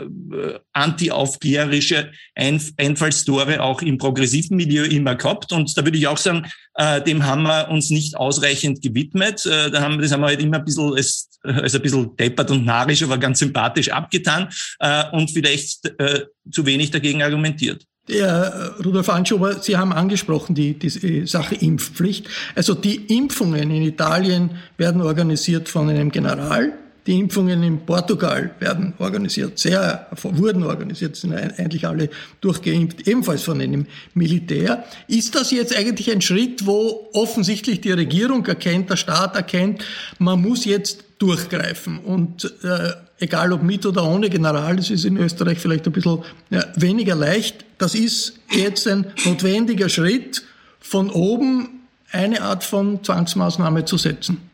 anti-aufklärerische 0.73 2.11
Einfallstore 2.35 3.63
auch 3.63 3.83
im 3.83 3.99
progressiven 3.99 4.57
Milieu 4.57 4.85
immer 4.85 5.15
gehabt. 5.15 5.53
Und 5.53 5.77
da 5.77 5.85
würde 5.85 5.99
ich 5.99 6.07
auch 6.07 6.19
sagen, 6.19 6.47
äh, 6.75 7.01
dem 7.03 7.25
haben 7.25 7.45
wir 7.45 7.69
uns 7.69 7.91
nicht 7.91 8.17
ausreichend 8.17 8.83
gewidmet. 8.83 9.47
Äh, 9.47 9.71
da 9.71 9.81
haben, 9.81 10.01
das 10.01 10.13
haben 10.13 10.21
wir 10.23 10.29
halt 10.29 10.43
immer 10.43 10.59
ein 10.59 10.65
bisschen 10.65 10.93
als, 10.95 11.29
als 11.43 11.75
ein 11.75 11.83
bisschen 11.83 12.17
deppert 12.17 12.51
und 12.51 12.65
narisch, 12.65 13.03
aber 13.03 13.19
ganz 13.19 13.39
sympathisch 13.39 13.91
abgetan 13.91 14.49
äh, 14.81 15.05
und 15.13 15.31
vielleicht 15.31 15.87
äh, 16.01 16.27
zu 16.51 16.67
wenig 16.67 16.91
dagegen 16.91 17.23
argumentiert. 17.23 17.85
Ja, 18.07 18.75
Rudolf 18.85 19.09
Anschober, 19.09 19.63
Sie 19.63 19.79
haben 19.79 19.93
angesprochen 19.93 20.55
die, 20.55 20.79
die 20.79 21.27
Sache 21.27 21.55
Impfpflicht. 21.55 22.29
Also 22.55 22.75
die 22.75 22.97
Impfungen 23.17 23.71
in 23.71 23.83
Italien 23.83 24.51
werden 24.77 25.01
organisiert 25.01 25.71
von 25.71 25.89
einem 25.89 26.11
General, 26.11 26.75
die 27.07 27.19
Impfungen 27.19 27.63
in 27.63 27.85
Portugal 27.85 28.55
werden 28.61 28.95
organisiert, 28.99 29.59
sehr, 29.59 30.07
wurden 30.23 30.63
organisiert, 30.63 31.17
sind 31.17 31.35
eigentlich 31.35 31.87
alle 31.87 32.09
durchgeimpft, 32.41 33.07
ebenfalls 33.07 33.43
von 33.43 33.61
einem 33.61 33.87
Militär. 34.15 34.85
Ist 35.07 35.35
das 35.35 35.51
jetzt 35.51 35.77
eigentlich 35.77 36.11
ein 36.11 36.23
Schritt, 36.23 36.67
wo 36.67 37.11
offensichtlich 37.13 37.83
die 37.83 37.93
Regierung 37.93 38.47
erkennt, 38.47 38.89
der 38.91 38.97
Staat 38.97 39.37
erkennt, 39.37 39.85
man 40.19 40.41
muss 40.41 40.65
jetzt 40.65 41.05
durchgreifen 41.19 41.99
und 41.99 42.53
äh, 42.63 42.93
egal 43.19 43.53
ob 43.53 43.63
mit 43.63 43.85
oder 43.87 44.05
ohne 44.05 44.31
General, 44.31 44.77
das 44.77 44.91
ist 44.91 45.05
in 45.05 45.17
Österreich 45.17 45.59
vielleicht 45.59 45.87
ein 45.87 45.93
bisschen 45.93 46.23
ja, 46.51 46.65
weniger 46.77 47.15
leicht, 47.15 47.65
das 47.79 47.95
ist 47.95 48.35
jetzt 48.51 48.89
ein 48.89 49.07
notwendiger 49.25 49.89
Schritt, 49.89 50.43
von 50.81 51.11
oben 51.11 51.81
eine 52.11 52.43
Art 52.43 52.65
von 52.65 53.03
Zwangsmaßnahme 53.03 53.85
zu 53.85 53.99
setzen. 53.99 54.54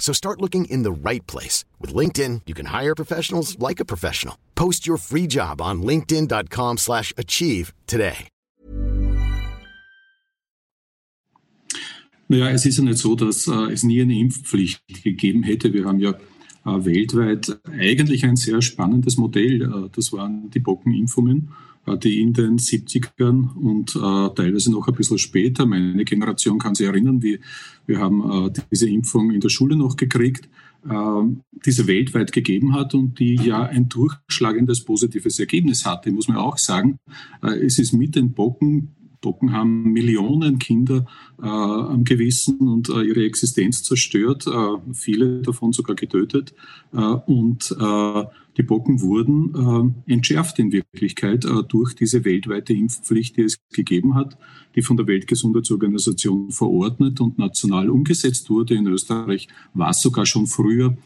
So 0.00 0.12
start 0.12 0.40
looking 0.40 0.64
in 0.64 0.82
the 0.82 0.90
right 0.90 1.24
place. 1.28 1.64
With 1.78 1.94
LinkedIn, 1.94 2.40
you 2.46 2.54
can 2.54 2.66
hire 2.66 2.96
professionals 2.96 3.56
like 3.60 3.78
a 3.78 3.84
professional. 3.84 4.34
Post 4.56 4.88
your 4.88 4.96
free 4.96 5.28
job 5.28 5.60
on 5.60 5.82
linkedin.com 5.82 6.78
slash 6.78 7.12
achieve 7.16 7.72
today. 7.86 8.28
Naja, 12.30 12.50
es 12.50 12.64
ist 12.64 12.78
ja 12.78 12.84
nicht 12.84 12.98
so, 12.98 13.16
dass 13.16 13.48
äh, 13.48 13.72
es 13.72 13.82
nie 13.82 14.00
eine 14.00 14.16
Impfpflicht 14.16 14.80
gegeben 15.02 15.42
hätte. 15.42 15.72
Wir 15.72 15.84
haben 15.84 15.98
ja 15.98 16.10
äh, 16.64 16.84
weltweit 16.84 17.58
eigentlich 17.66 18.24
ein 18.24 18.36
sehr 18.36 18.62
spannendes 18.62 19.16
Modell. 19.16 19.62
Äh, 19.62 19.88
das 19.92 20.12
waren 20.12 20.48
die 20.50 20.60
Bockenimpfungen, 20.60 21.48
die 22.02 22.20
in 22.20 22.32
den 22.32 22.58
70ern 22.58 23.54
und 23.54 23.96
äh, 23.96 24.34
teilweise 24.34 24.70
noch 24.70 24.86
ein 24.86 24.94
bisschen 24.94 25.18
später, 25.18 25.66
meine 25.66 26.04
Generation 26.04 26.58
kann 26.58 26.74
sich 26.74 26.86
erinnern, 26.86 27.22
wie, 27.22 27.40
wir 27.86 27.98
haben 27.98 28.48
äh, 28.48 28.50
diese 28.70 28.88
Impfung 28.88 29.30
in 29.30 29.40
der 29.40 29.48
Schule 29.48 29.76
noch 29.76 29.96
gekriegt 29.96 30.48
diese 31.66 31.86
weltweit 31.86 32.32
gegeben 32.32 32.72
hat 32.72 32.94
und 32.94 33.18
die 33.18 33.34
ja 33.34 33.64
ein 33.64 33.90
durchschlagendes 33.90 34.82
positives 34.84 35.38
Ergebnis 35.38 35.84
hatte, 35.84 36.10
muss 36.10 36.26
man 36.26 36.38
auch 36.38 36.56
sagen. 36.56 36.98
Es 37.42 37.78
ist 37.78 37.92
mit 37.92 38.16
den 38.16 38.32
Bocken 38.32 38.94
Bocken 39.20 39.52
haben 39.52 39.92
Millionen 39.92 40.58
Kinder 40.58 41.06
äh, 41.42 41.46
am 41.46 42.04
Gewissen 42.04 42.60
und 42.60 42.88
äh, 42.88 43.02
ihre 43.02 43.24
Existenz 43.24 43.82
zerstört, 43.82 44.46
äh, 44.46 44.94
viele 44.94 45.42
davon 45.42 45.72
sogar 45.72 45.96
getötet. 45.96 46.54
Äh, 46.92 46.98
und 46.98 47.74
äh, 47.78 48.24
die 48.56 48.62
Bocken 48.62 49.00
wurden 49.00 49.94
äh, 50.08 50.12
entschärft 50.12 50.58
in 50.58 50.72
Wirklichkeit 50.72 51.46
durch 51.68 51.94
diese 51.94 52.24
weltweite 52.24 52.72
Impfpflicht, 52.72 53.36
die 53.36 53.42
es 53.42 53.58
gegeben 53.72 54.14
hat, 54.16 54.36
die 54.74 54.82
von 54.82 54.96
der 54.96 55.06
Weltgesundheitsorganisation 55.06 56.50
verordnet 56.50 57.20
und 57.20 57.38
national 57.38 57.88
umgesetzt 57.88 58.50
wurde. 58.50 58.74
In 58.74 58.86
Österreich 58.88 59.48
war 59.72 59.90
es 59.90 60.02
sogar 60.02 60.26
schon 60.26 60.46
früher 60.46 60.96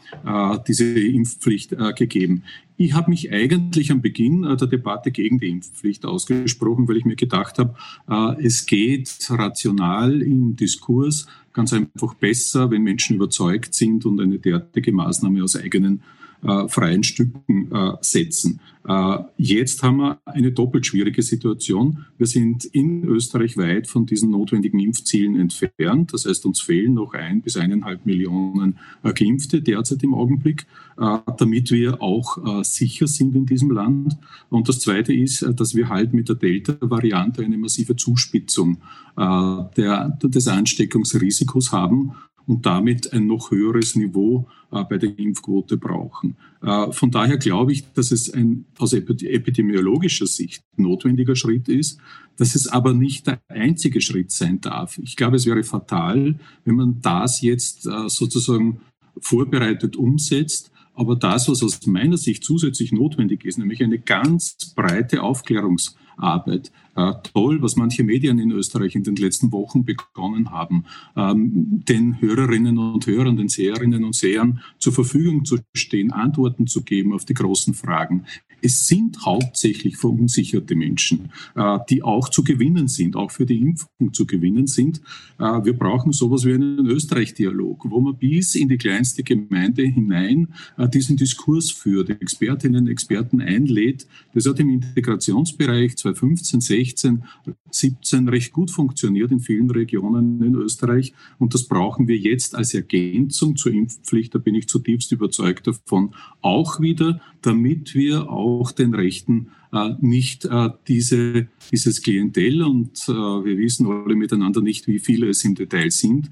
diese 0.67 0.99
Impfpflicht 0.99 1.75
gegeben. 1.95 2.43
Ich 2.77 2.93
habe 2.93 3.09
mich 3.09 3.31
eigentlich 3.31 3.91
am 3.91 4.01
Beginn 4.01 4.43
äh, 4.43 4.57
der 4.57 4.67
Debatte 4.67 5.11
gegen 5.11 5.39
die 5.39 5.49
Impfpflicht 5.49 6.05
ausgesprochen, 6.05 6.87
weil 6.87 6.97
ich 6.97 7.05
mir 7.05 7.15
gedacht 7.15 7.57
habe, 7.57 7.75
äh, 8.09 8.45
es 8.45 8.65
geht 8.65 9.17
rational 9.29 10.21
im 10.21 10.55
Diskurs 10.55 11.25
ganz 11.53 11.71
einfach 11.71 12.15
besser, 12.15 12.69
wenn 12.71 12.83
Menschen 12.83 13.15
überzeugt 13.15 13.73
sind 13.73 14.05
und 14.05 14.19
eine 14.19 14.39
derartige 14.39 14.91
Maßnahme 14.91 15.41
aus 15.43 15.55
eigenen 15.55 16.03
äh, 16.45 16.67
freien 16.67 17.03
Stücken 17.03 17.71
äh, 17.71 17.93
setzen. 18.01 18.59
Äh, 18.87 19.17
jetzt 19.37 19.81
haben 19.81 19.97
wir 19.97 20.19
eine 20.25 20.51
doppelt 20.51 20.85
schwierige 20.85 21.23
Situation. 21.23 22.05
Wir 22.17 22.27
sind 22.27 22.65
in 22.65 23.03
Österreich 23.03 23.57
weit 23.57 23.87
von 23.87 24.05
diesen 24.05 24.29
notwendigen 24.29 24.79
Impfzielen 24.79 25.39
entfernt. 25.39 26.13
Das 26.13 26.25
heißt, 26.25 26.45
uns 26.45 26.61
fehlen 26.61 26.93
noch 26.93 27.13
ein 27.13 27.41
bis 27.41 27.57
eineinhalb 27.57 28.05
Millionen 28.05 28.77
äh, 29.03 29.11
Geimpfte 29.13 29.61
derzeit 29.61 30.03
im 30.03 30.13
Augenblick, 30.13 30.67
äh, 30.99 31.17
damit 31.37 31.71
wir 31.71 32.01
auch 32.01 32.63
sicher 32.63 33.07
sind 33.07 33.35
in 33.35 33.45
diesem 33.45 33.71
Land. 33.71 34.17
Und 34.49 34.69
das 34.69 34.79
Zweite 34.79 35.13
ist, 35.13 35.45
dass 35.55 35.75
wir 35.75 35.89
halt 35.89 36.13
mit 36.13 36.29
der 36.29 36.35
Delta-Variante 36.35 37.43
eine 37.43 37.57
massive 37.57 37.95
Zuspitzung 37.95 38.77
der, 39.17 40.19
des 40.21 40.47
Ansteckungsrisikos 40.47 41.71
haben 41.71 42.11
und 42.47 42.65
damit 42.65 43.13
ein 43.13 43.27
noch 43.27 43.51
höheres 43.51 43.95
Niveau 43.95 44.47
äh, 44.71 44.83
bei 44.83 44.97
der 44.97 45.17
Impfquote 45.17 45.77
brauchen. 45.77 46.35
Äh, 46.61 46.91
von 46.91 47.11
daher 47.11 47.37
glaube 47.37 47.71
ich, 47.71 47.91
dass 47.93 48.11
es 48.11 48.33
ein 48.33 48.65
aus 48.77 48.93
epidemiologischer 48.93 50.27
Sicht 50.27 50.63
notwendiger 50.77 51.35
Schritt 51.35 51.69
ist, 51.69 51.99
dass 52.37 52.55
es 52.55 52.67
aber 52.67 52.93
nicht 52.93 53.27
der 53.27 53.39
einzige 53.47 54.01
Schritt 54.01 54.31
sein 54.31 54.61
darf. 54.61 54.97
Ich 54.97 55.15
glaube, 55.15 55.37
es 55.37 55.45
wäre 55.45 55.63
fatal, 55.63 56.35
wenn 56.65 56.75
man 56.75 57.01
das 57.01 57.41
jetzt 57.41 57.87
äh, 57.87 58.09
sozusagen 58.09 58.81
vorbereitet 59.19 59.95
umsetzt 59.95 60.71
aber 60.95 61.15
das, 61.15 61.47
was 61.49 61.61
aus 61.63 61.85
meiner 61.85 62.17
Sicht 62.17 62.43
zusätzlich 62.43 62.91
notwendig 62.91 63.45
ist, 63.45 63.57
nämlich 63.57 63.83
eine 63.83 63.99
ganz 63.99 64.73
breite 64.75 65.23
Aufklärungsarbeit, 65.23 66.71
äh, 66.95 67.13
toll, 67.33 67.61
was 67.61 67.75
manche 67.75 68.03
Medien 68.03 68.39
in 68.39 68.51
Österreich 68.51 68.95
in 68.95 69.03
den 69.03 69.17
letzten 69.17 69.51
Wochen 69.51 69.83
begonnen 69.83 70.51
haben, 70.51 70.85
ähm, 71.15 71.83
den 71.87 72.21
Hörerinnen 72.21 72.77
und 72.77 73.05
Hörern, 73.05 73.35
den 73.35 73.49
Seherinnen 73.49 74.03
und 74.03 74.15
Sehern 74.15 74.61
zur 74.79 74.93
Verfügung 74.93 75.43
zu 75.45 75.59
stehen, 75.75 76.11
Antworten 76.11 76.67
zu 76.67 76.83
geben 76.83 77.13
auf 77.13 77.25
die 77.25 77.33
großen 77.33 77.73
Fragen. 77.73 78.25
Es 78.65 78.87
sind 78.87 79.23
hauptsächlich 79.23 79.95
verunsicherte 79.95 80.73
Menschen, 80.73 81.29
äh, 81.53 81.77
die 81.87 82.01
auch 82.01 82.29
zu 82.29 82.43
gewinnen 82.43 82.87
sind, 82.87 83.15
auch 83.15 83.29
für 83.29 83.45
die 83.45 83.61
Impfung 83.61 84.11
zu 84.11 84.25
gewinnen 84.25 84.65
sind. 84.65 85.01
Äh, 85.37 85.63
wir 85.63 85.73
brauchen 85.73 86.13
sowas 86.13 86.45
wie 86.45 86.53
einen 86.55 86.87
Österreich-Dialog, 86.87 87.85
wo 87.87 88.01
man 88.01 88.17
bis 88.17 88.55
in 88.55 88.67
die 88.67 88.79
kleinste 88.79 89.21
Gemeinde 89.21 89.83
hinein 89.83 90.47
äh, 90.79 90.89
diesen 90.89 91.15
Diskurs 91.15 91.69
führt, 91.69 92.09
Expertinnen 92.09 92.85
und 92.85 92.87
Experten 92.87 93.39
einlädt. 93.39 94.07
Das 94.33 94.47
hat 94.47 94.59
im 94.59 94.71
Integrationsbereich 94.71 95.95
2015, 95.97 96.61
16, 96.61 97.23
17 97.69 98.29
recht 98.29 98.51
gut 98.51 98.71
funktioniert 98.71 99.31
in 99.31 99.41
vielen 99.41 99.69
Regionen 99.69 100.41
in 100.41 100.55
Österreich. 100.55 101.13
Und 101.37 101.53
das 101.53 101.65
brauchen 101.65 102.07
wir 102.07 102.17
jetzt 102.17 102.55
als 102.55 102.73
Ergänzung 102.73 103.57
zur 103.57 103.73
Impfpflicht. 103.73 104.33
Da 104.33 104.39
bin 104.39 104.55
ich 104.55 104.67
zutiefst 104.67 105.11
überzeugt 105.11 105.67
davon. 105.67 106.15
Auch 106.41 106.79
wieder, 106.79 107.21
damit 107.43 107.93
wir 107.93 108.31
auch 108.31 108.54
den 108.71 108.93
Rechten 108.93 109.51
nicht 109.99 110.45
äh, 110.45 110.69
diese, 110.87 111.47
dieses 111.71 112.01
Klientel 112.01 112.63
und 112.63 112.97
äh, 113.07 113.11
wir 113.11 113.57
wissen 113.57 113.87
alle 113.87 114.15
miteinander 114.15 114.61
nicht, 114.61 114.87
wie 114.87 114.99
viele 114.99 115.29
es 115.29 115.43
im 115.43 115.55
Detail 115.55 115.91
sind, 115.91 116.29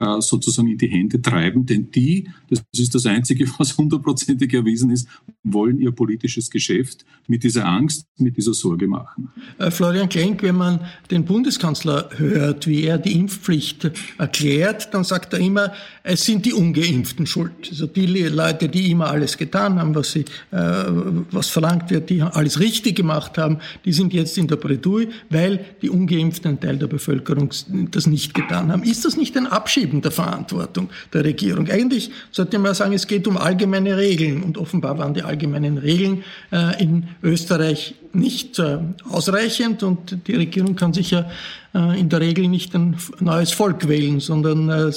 äh, 0.00 0.20
sozusagen 0.20 0.68
in 0.68 0.78
die 0.78 0.88
Hände 0.88 1.20
treiben. 1.20 1.66
Denn 1.66 1.90
die, 1.90 2.28
das 2.50 2.62
ist 2.76 2.94
das 2.94 3.06
Einzige, 3.06 3.46
was 3.58 3.76
hundertprozentig 3.76 4.52
erwiesen 4.52 4.90
ist, 4.90 5.08
wollen 5.42 5.78
ihr 5.78 5.92
politisches 5.92 6.50
Geschäft 6.50 7.04
mit 7.26 7.42
dieser 7.42 7.66
Angst, 7.66 8.06
mit 8.18 8.36
dieser 8.36 8.54
Sorge 8.54 8.86
machen. 8.86 9.30
Äh, 9.58 9.70
Florian 9.70 10.08
Klenk, 10.08 10.42
wenn 10.42 10.56
man 10.56 10.80
den 11.10 11.24
Bundeskanzler 11.24 12.10
hört, 12.16 12.66
wie 12.66 12.84
er 12.84 12.98
die 12.98 13.18
Impfpflicht 13.18 13.90
erklärt, 14.18 14.92
dann 14.92 15.04
sagt 15.04 15.32
er 15.32 15.40
immer, 15.40 15.72
es 16.02 16.24
sind 16.24 16.44
die 16.44 16.52
Ungeimpften 16.52 17.26
schuld. 17.26 17.68
Also 17.70 17.86
die 17.86 18.06
Leute, 18.06 18.68
die 18.68 18.90
immer 18.90 19.08
alles 19.08 19.36
getan 19.36 19.78
haben, 19.78 19.94
was, 19.94 20.12
sie, 20.12 20.24
äh, 20.50 20.84
was 21.30 21.48
verlangt 21.48 21.90
wird, 21.90 22.10
die 22.10 22.22
alles 22.22 22.60
richtig 22.60 22.83
gemacht 22.92 23.38
haben, 23.38 23.58
die 23.84 23.92
sind 23.92 24.12
jetzt 24.12 24.36
in 24.36 24.48
der 24.48 24.56
Bredouille, 24.56 25.08
weil 25.30 25.64
die 25.80 25.88
Ungeimpften, 25.88 26.52
ein 26.52 26.60
Teil 26.60 26.76
der 26.76 26.88
Bevölkerung, 26.88 27.50
das 27.90 28.06
nicht 28.06 28.34
getan 28.34 28.72
haben. 28.72 28.82
Ist 28.82 29.04
das 29.04 29.16
nicht 29.16 29.36
ein 29.36 29.46
Abschieben 29.46 30.02
der 30.02 30.10
Verantwortung 30.10 30.90
der 31.12 31.24
Regierung? 31.24 31.70
Eigentlich 31.70 32.10
sollte 32.30 32.58
man 32.58 32.74
sagen, 32.74 32.92
es 32.92 33.06
geht 33.06 33.26
um 33.26 33.36
allgemeine 33.36 33.96
Regeln 33.96 34.42
und 34.42 34.58
offenbar 34.58 34.98
waren 34.98 35.14
die 35.14 35.22
allgemeinen 35.22 35.78
Regeln 35.78 36.24
äh, 36.52 36.82
in 36.82 37.04
Österreich 37.22 37.94
nicht 38.14 38.58
äh, 38.58 38.78
ausreichend 39.08 39.82
und 39.82 40.26
die 40.26 40.34
Regierung 40.34 40.76
kann 40.76 40.92
sich 40.92 41.10
ja 41.10 41.30
äh, 41.74 41.98
in 41.98 42.08
der 42.08 42.20
Regel 42.20 42.48
nicht 42.48 42.74
ein 42.74 42.96
neues 43.20 43.52
Volk 43.52 43.88
wählen, 43.88 44.20
sondern 44.20 44.68
äh, 44.68 44.88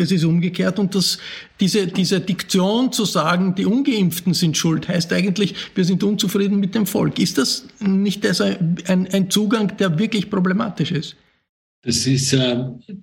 es 0.00 0.10
ist 0.10 0.24
umgekehrt. 0.24 0.78
Und 0.78 0.94
das, 0.94 1.18
diese, 1.60 1.86
diese 1.86 2.20
Diktion 2.20 2.92
zu 2.92 3.04
sagen, 3.04 3.54
die 3.54 3.66
Ungeimpften 3.66 4.34
sind 4.34 4.56
schuld, 4.56 4.88
heißt 4.88 5.12
eigentlich, 5.12 5.54
wir 5.74 5.84
sind 5.84 6.02
unzufrieden 6.02 6.58
mit 6.60 6.74
dem 6.74 6.86
Volk. 6.86 7.18
Ist 7.18 7.38
das 7.38 7.66
nicht 7.80 8.26
also 8.26 8.44
ein, 8.44 9.08
ein 9.12 9.30
Zugang, 9.30 9.76
der 9.76 9.98
wirklich 9.98 10.30
problematisch 10.30 10.92
ist? 10.92 11.16
Das 11.84 12.06
ist, 12.06 12.36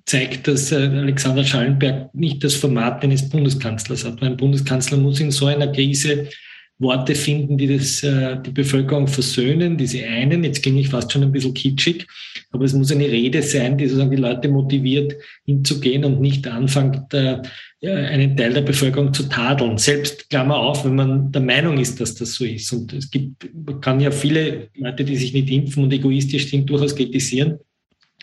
zeigt, 0.05 0.47
dass 0.47 0.71
Alexander 0.71 1.43
Schallenberg 1.43 2.15
nicht 2.15 2.41
das 2.45 2.55
Format 2.55 3.03
eines 3.03 3.27
Bundeskanzlers 3.27 4.05
hat. 4.05 4.23
Ein 4.23 4.37
Bundeskanzler 4.37 4.97
muss 4.97 5.19
in 5.19 5.31
so 5.31 5.47
einer 5.47 5.67
Krise 5.67 6.29
Worte 6.79 7.13
finden, 7.13 7.57
die 7.57 7.67
das, 7.67 8.01
äh, 8.03 8.37
die 8.41 8.51
Bevölkerung 8.51 9.07
versöhnen, 9.07 9.77
die 9.77 9.85
sie 9.85 10.03
einen. 10.05 10.45
Jetzt 10.45 10.63
klinge 10.63 10.79
ich 10.79 10.87
fast 10.87 11.11
schon 11.11 11.23
ein 11.23 11.31
bisschen 11.31 11.53
kitschig, 11.53 12.07
aber 12.51 12.63
es 12.63 12.73
muss 12.73 12.91
eine 12.91 13.05
Rede 13.05 13.41
sein, 13.41 13.77
die 13.77 13.85
sozusagen 13.85 14.11
die 14.11 14.21
Leute 14.21 14.47
motiviert, 14.47 15.13
hinzugehen 15.45 16.05
und 16.05 16.21
nicht 16.21 16.47
anfängt, 16.47 17.13
äh, 17.13 17.41
einen 17.81 18.35
Teil 18.35 18.53
der 18.53 18.61
Bevölkerung 18.61 19.13
zu 19.13 19.23
tadeln. 19.23 19.77
Selbst, 19.77 20.29
Klammer 20.29 20.57
auf, 20.57 20.85
wenn 20.85 20.95
man 20.95 21.31
der 21.31 21.41
Meinung 21.41 21.77
ist, 21.77 21.99
dass 21.99 22.15
das 22.15 22.33
so 22.33 22.45
ist. 22.45 22.71
Und 22.71 22.93
es 22.93 23.11
gibt, 23.11 23.49
man 23.53 23.81
kann 23.81 23.99
ja 23.99 24.11
viele 24.11 24.69
Leute, 24.75 25.03
die 25.03 25.17
sich 25.17 25.33
nicht 25.33 25.49
impfen 25.49 25.83
und 25.83 25.93
egoistisch 25.93 26.49
sind, 26.49 26.69
durchaus 26.69 26.95
kritisieren. 26.95 27.59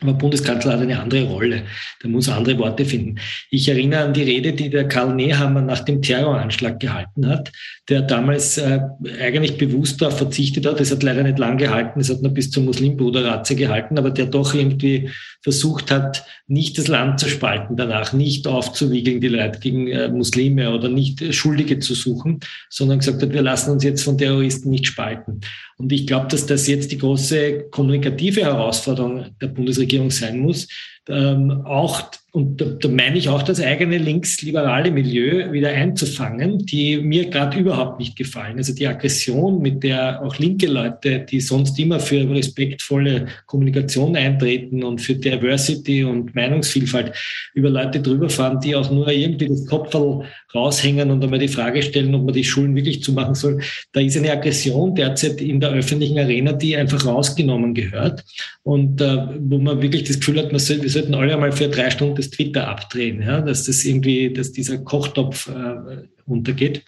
Aber 0.02 0.12
Bundeskanzler 0.12 0.74
hat 0.74 0.80
eine 0.82 1.00
andere 1.00 1.24
Rolle. 1.24 1.62
Der 2.02 2.11
muss 2.11 2.28
andere 2.28 2.59
Worte 2.59 2.85
finden. 2.85 3.18
Ich 3.50 3.66
erinnere 3.66 4.04
an 4.04 4.12
die 4.12 4.24
Rede, 4.24 4.52
die 4.52 4.68
der 4.68 4.87
Karl 4.87 5.14
Nehammer 5.14 5.62
nach 5.62 5.80
dem 5.80 6.02
Terroranschlag 6.02 6.78
gehalten 6.78 7.26
hat, 7.26 7.50
der 7.88 8.02
damals 8.02 8.59
äh, 8.59 8.80
eigentlich 9.22 9.56
bewusst 9.56 10.02
darauf 10.02 10.18
verzichtet 10.18 10.66
hat. 10.66 10.80
Es 10.80 10.90
hat 10.90 11.02
leider 11.02 11.22
nicht 11.22 11.38
lang 11.38 11.56
gehalten. 11.56 11.98
Es 12.00 12.11
hat 12.11 12.20
nur 12.20 12.32
bis 12.32 12.50
zur 12.50 12.64
Muslimbruderratze 12.64 13.56
gehalten, 13.56 13.96
aber 13.96 14.11
der 14.11 14.26
doch 14.26 14.52
irgendwie 14.52 15.09
versucht 15.40 15.90
hat, 15.90 16.26
nicht 16.46 16.76
das 16.76 16.88
Land 16.88 17.18
zu 17.18 17.28
spalten 17.28 17.76
danach, 17.76 18.12
nicht 18.12 18.46
aufzuwiegeln, 18.46 19.20
die 19.22 19.28
Leute 19.28 19.61
gegen 19.61 19.88
äh, 19.88 20.09
Muslime 20.09 20.74
oder 20.74 20.90
nicht 20.90 21.35
Schuldige 21.35 21.78
zu 21.78 21.94
suchen, 21.94 22.40
sondern 22.68 22.98
gesagt 22.98 23.22
hat, 23.22 23.32
wir 23.32 23.42
lassen 23.42 23.70
uns 23.70 23.82
jetzt 23.82 24.02
von 24.02 24.18
Terroristen 24.18 24.68
nicht 24.68 24.87
spalten. 24.87 25.40
Und 25.78 25.92
ich 25.92 26.06
glaube, 26.06 26.26
dass 26.28 26.46
das 26.46 26.66
jetzt 26.66 26.90
die 26.92 26.98
große 26.98 27.66
kommunikative 27.70 28.42
Herausforderung 28.42 29.26
der 29.40 29.48
Bundesregierung 29.48 29.86
sein 30.11 30.40
muss, 30.40 30.68
ähm, 31.09 31.62
auch 31.64 32.11
und 32.37 32.61
da, 32.61 32.66
da 32.66 32.88
meine 32.88 33.16
ich 33.16 33.31
auch 33.31 33.42
das 33.42 33.62
eigene 33.62 33.96
linksliberale 33.96 34.90
Milieu 34.90 35.53
wieder 35.53 35.70
einzufangen, 35.70 36.59
die 36.59 36.99
mir 36.99 37.31
gerade 37.31 37.59
überhaupt 37.59 37.99
nicht 37.99 38.14
gefallen. 38.14 38.59
Also 38.59 38.75
die 38.75 38.87
Aggression, 38.87 39.62
mit 39.62 39.83
der 39.83 40.22
auch 40.22 40.38
linke 40.38 40.66
Leute, 40.66 41.20
die 41.20 41.40
sonst 41.40 41.79
immer 41.79 41.99
für 41.99 42.29
respektvolle 42.29 43.29
Kommunikation 43.46 44.14
eintreten 44.16 44.85
und 44.85 45.01
für 45.01 45.14
Diversity 45.14 46.05
und 46.05 46.35
Meinungsvielfalt 46.35 47.14
über 47.55 47.70
Leute 47.70 48.03
drüber 48.03 48.29
fahren, 48.29 48.61
die 48.61 48.77
auch 48.77 48.90
nur 48.90 49.09
irgendwie 49.09 49.49
das 49.49 49.64
Kopfball 49.64 50.27
raushängen 50.55 51.11
und 51.11 51.25
einmal 51.25 51.38
die 51.38 51.49
Frage 51.49 51.83
stellen, 51.83 52.14
ob 52.14 52.25
man 52.27 52.35
die 52.35 52.44
Schulen 52.44 52.77
wirklich 52.77 53.03
zumachen 53.03 53.35
soll. 53.35 53.62
Da 53.92 54.01
ist 54.03 54.16
eine 54.16 54.31
Aggression 54.31 54.94
derzeit 54.94 55.40
in 55.40 55.59
der 55.59 55.70
öffentlichen 55.70 56.18
Arena, 56.18 56.53
die 56.53 56.77
einfach 56.77 57.07
rausgenommen 57.07 57.72
gehört 57.72 58.25
und 58.62 59.01
äh, 59.01 59.27
wo 59.40 59.57
man 59.57 59.81
wirklich 59.81 60.05
das 60.05 60.18
Gefühl 60.18 60.38
hat, 60.38 60.53
man 60.53 60.59
soll, 60.59 60.83
wir 60.83 60.90
sollten 60.90 61.14
alle 61.14 61.33
einmal 61.33 61.53
für 61.53 61.68
drei 61.68 61.88
Stunden 61.90 62.26
Twitter 62.31 62.69
abdrehen, 62.69 63.23
ja, 63.23 63.41
dass 63.41 63.65
das 63.65 63.85
irgendwie, 63.85 64.33
dass 64.33 64.53
dieser 64.53 64.79
Kochtopf 64.79 65.49
äh, 65.49 66.09
untergeht. 66.27 66.85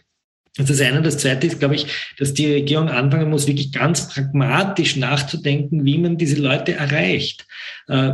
Das 0.57 0.71
ist 0.71 0.81
das 0.81 0.87
eine. 0.87 1.03
Das 1.03 1.19
zweite 1.19 1.47
ist, 1.47 1.61
glaube 1.61 1.77
ich, 1.77 1.87
dass 2.19 2.35
die 2.35 2.53
Regierung 2.53 2.89
anfangen 2.89 3.31
muss, 3.31 3.47
wirklich 3.47 3.73
ganz 3.73 4.09
pragmatisch 4.09 4.97
nachzudenken, 4.97 5.85
wie 5.85 5.99
man 5.99 6.17
diese 6.17 6.41
Leute 6.41 6.75
erreicht. 6.75 7.47
Äh, 7.89 8.13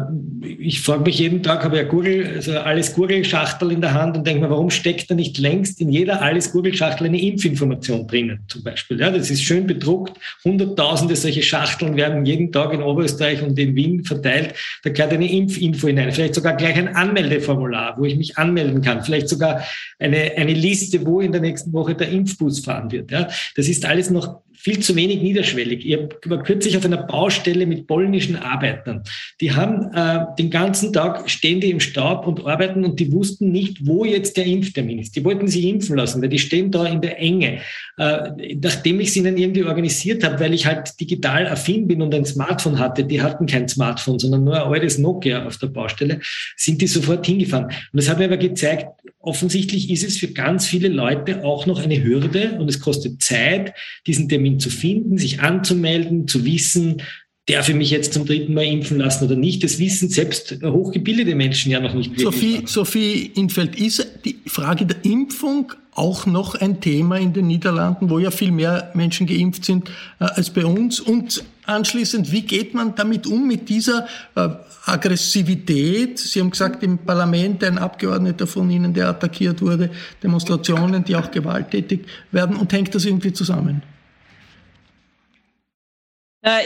ich 0.59 0.83
frage 0.83 1.05
mich 1.05 1.19
jeden 1.19 1.43
Tag, 1.43 1.65
habe 1.65 1.79
ja 1.79 1.85
Google, 1.85 2.27
also 2.35 2.59
alles 2.59 2.95
Google-Schachtel 2.95 3.73
in 3.73 3.81
der 3.81 3.95
Hand 3.95 4.17
und 4.17 4.27
denke 4.27 4.43
mir, 4.43 4.51
warum 4.51 4.71
steckt 4.71 5.11
da 5.11 5.15
nicht 5.15 5.39
längst 5.39 5.81
in 5.81 5.91
jeder 5.91 6.21
alles 6.21 6.53
Google-Schachtel 6.53 7.07
eine 7.07 7.21
Impfinformation 7.21 8.07
drinnen, 8.07 8.41
zum 8.49 8.63
Beispiel? 8.63 9.01
Ja, 9.01 9.11
das 9.11 9.31
ist 9.31 9.43
schön 9.43 9.67
bedruckt. 9.67 10.19
Hunderttausende 10.45 11.17
solche 11.17 11.43
Schachteln 11.43 11.97
werden 11.97 12.27
jeden 12.27 12.53
Tag 12.53 12.75
in 12.75 12.83
Oberösterreich 12.83 13.43
und 13.43 13.59
in 13.59 13.75
Wien 13.75 14.05
verteilt. 14.05 14.55
Da 14.83 14.91
gehört 14.91 15.13
eine 15.15 15.31
Impfinfo 15.33 15.87
hinein. 15.87 16.13
Vielleicht 16.13 16.35
sogar 16.35 16.57
gleich 16.57 16.77
ein 16.77 16.95
Anmeldeformular, 16.95 17.97
wo 17.99 18.05
ich 18.05 18.17
mich 18.17 18.37
anmelden 18.37 18.83
kann. 18.83 19.03
Vielleicht 19.03 19.31
sogar 19.31 19.65
eine, 19.99 20.33
eine 20.37 20.53
Liste, 20.53 21.07
wo 21.07 21.21
in 21.21 21.33
der 21.33 21.41
nächsten 21.41 21.73
Woche 21.73 21.95
der 21.95 22.11
Impf 22.11 22.24
Impfbus 22.25 22.61
fahren 22.61 22.91
wird. 22.91 23.11
Ja. 23.11 23.29
Das 23.55 23.69
ist 23.69 23.85
alles 23.85 24.11
noch 24.11 24.41
viel 24.57 24.81
zu 24.81 24.97
wenig 24.97 25.21
niederschwellig. 25.21 25.85
Ich 25.85 25.99
war 26.31 26.43
kürzlich 26.43 26.77
auf 26.77 26.85
einer 26.85 27.03
Baustelle 27.03 27.67
mit 27.67 27.87
polnischen 27.87 28.37
Arbeitern. 28.37 29.03
Die 29.41 29.53
haben 29.53 29.93
äh, 29.93 30.25
den 30.39 30.51
ganzen 30.51 30.93
Tag 30.93 31.29
stehen 31.29 31.61
die 31.61 31.71
im 31.71 31.81
Staub 31.81 32.27
und 32.27 32.47
arbeiten 32.47 32.85
und 32.85 33.01
die 33.01 33.13
wussten 33.13 33.51
nicht, 33.51 33.87
wo 33.87 34.05
jetzt 34.05 34.37
der 34.37 34.47
Impftermin 34.47 34.99
ist. 34.99 35.17
Die 35.17 35.25
wollten 35.25 35.49
sich 35.49 35.65
impfen 35.65 35.97
lassen, 35.97 36.23
weil 36.23 36.29
die 36.29 36.39
stehen 36.39 36.71
da 36.71 36.87
in 36.87 37.01
der 37.01 37.19
Enge. 37.19 37.61
Äh, 37.97 38.57
nachdem 38.61 39.01
ich 39.01 39.13
sie 39.13 39.21
ihnen 39.21 39.37
irgendwie 39.37 39.65
organisiert 39.65 40.25
habe, 40.25 40.41
weil 40.41 40.55
ich 40.55 40.67
halt 40.67 41.01
digital 41.01 41.47
affin 41.47 41.87
bin 41.87 42.03
und 42.03 42.15
ein 42.15 42.25
Smartphone 42.25 42.79
hatte, 42.79 43.05
die 43.05 43.23
hatten 43.23 43.47
kein 43.47 43.69
Smartphone, 43.69 44.19
sondern 44.19 44.45
nur 44.45 44.55
ein 44.55 44.73
altes 44.73 44.99
Nokia 44.99 45.47
auf 45.47 45.59
der 45.59 45.69
Baustelle, 45.69 46.21
sind 46.57 46.81
die 46.81 46.87
sofort 46.87 47.27
hingefahren. 47.27 47.67
Und 47.67 47.75
das 47.93 48.09
hat 48.09 48.19
mir 48.19 48.27
aber 48.27 48.37
gezeigt, 48.37 48.87
offensichtlich 49.21 49.91
ist 49.91 50.05
es 50.05 50.19
für 50.19 50.29
ganz 50.29 50.67
viele 50.67 50.89
Leute 50.89 51.45
auch 51.45 51.67
noch 51.67 51.83
eine 51.83 52.03
Hürde 52.03 52.59
und 52.59 52.69
es 52.69 52.81
kostet 52.81 53.23
Zeit, 53.23 53.75
diesen 54.07 54.29
Termin 54.29 54.44
zu 54.53 54.71
finden, 54.71 55.19
sich 55.19 55.41
anzumelden, 55.41 56.29
zu 56.29 56.45
wissen, 56.45 57.03
darf 57.47 57.69
ich 57.69 57.75
mich 57.75 57.91
jetzt 57.91 58.15
zum 58.15 58.25
dritten 58.25 58.55
Mal 58.55 58.65
impfen 58.65 58.99
lassen 58.99 59.25
oder 59.27 59.37
nicht? 59.37 59.63
Das 59.63 59.79
wissen 59.79 60.09
selbst 60.09 60.57
hochgebildete 60.63 61.35
Menschen 61.35 61.71
ja 61.71 61.81
noch 61.81 61.95
nicht. 61.95 62.19
Sophie, 62.19 62.63
Sophie 62.65 63.33
Infeld, 63.35 63.77
ist 63.79 64.07
die 64.25 64.39
Frage 64.47 64.87
der 64.87 65.05
Impfung 65.05 65.73
auch 65.95 66.27
noch 66.27 66.55
ein 66.55 66.81
Thema 66.81 67.19
in 67.19 67.33
den 67.33 67.47
Niederlanden, 67.47 68.11
wo 68.11 68.19
ja 68.19 68.31
viel 68.31 68.51
mehr 68.51 68.91
Menschen 68.95 69.27
geimpft 69.27 69.65
sind 69.65 69.89
äh, 70.19 70.25
als 70.25 70.51
bei 70.51 70.65
uns? 70.65 71.01
Und 71.01 71.45
anschließend, 71.67 72.33
wie 72.33 72.43
geht 72.43 72.75
man 72.75 72.95
damit 72.95 73.27
um, 73.27 73.47
mit 73.47 73.69
dieser 73.69 74.07
äh, 74.35 74.49
Aggressivität? 74.87 76.19
Sie 76.19 76.41
haben 76.41 76.51
gesagt, 76.51 76.83
im 76.83 76.99
Parlament 76.99 77.63
ein 77.63 77.79
Abgeordneter 77.79 78.47
von 78.47 78.71
Ihnen, 78.71 78.93
der 78.93 79.09
attackiert 79.09 79.61
wurde, 79.63 79.91
Demonstrationen, 80.23 81.05
die 81.05 81.15
auch 81.15 81.31
gewalttätig 81.31 82.07
werden. 82.33 82.57
Und 82.57 82.73
hängt 82.73 82.95
das 82.95 83.05
irgendwie 83.05 83.33
zusammen? 83.33 83.83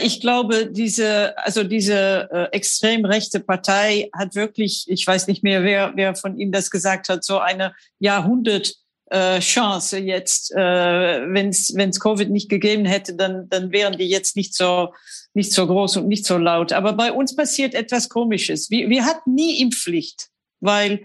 Ich 0.01 0.19
glaube, 0.19 0.67
diese, 0.67 1.37
also 1.37 1.63
diese 1.63 2.29
äh, 2.31 2.43
extrem 2.51 3.05
rechte 3.05 3.39
Partei 3.39 4.09
hat 4.13 4.35
wirklich, 4.35 4.83
ich 4.87 5.07
weiß 5.07 5.27
nicht 5.27 5.41
mehr, 5.41 5.63
wer, 5.63 5.93
wer 5.95 6.15
von 6.15 6.37
Ihnen 6.37 6.51
das 6.51 6.69
gesagt 6.69 7.07
hat, 7.07 7.23
so 7.23 7.39
eine 7.39 7.73
Jahrhundert 7.97 8.75
äh, 9.09 9.39
Chance 9.39 9.99
jetzt, 9.99 10.51
äh, 10.51 10.57
wenn 10.57 11.49
es 11.49 11.99
Covid 11.99 12.29
nicht 12.29 12.49
gegeben 12.49 12.85
hätte, 12.85 13.15
dann, 13.15 13.47
dann 13.49 13.71
wären 13.71 13.97
die 13.97 14.09
jetzt 14.09 14.35
nicht 14.35 14.53
so, 14.53 14.93
nicht 15.33 15.53
so 15.53 15.65
groß 15.65 15.97
und 15.97 16.07
nicht 16.07 16.25
so 16.25 16.37
laut. 16.37 16.73
Aber 16.73 16.93
bei 16.93 17.11
uns 17.11 17.35
passiert 17.35 17.73
etwas 17.73 18.09
Komisches. 18.09 18.69
Wir, 18.69 18.89
wir 18.89 19.05
hatten 19.05 19.33
nie 19.33 19.61
Impfpflicht, 19.61 20.27
weil 20.59 21.03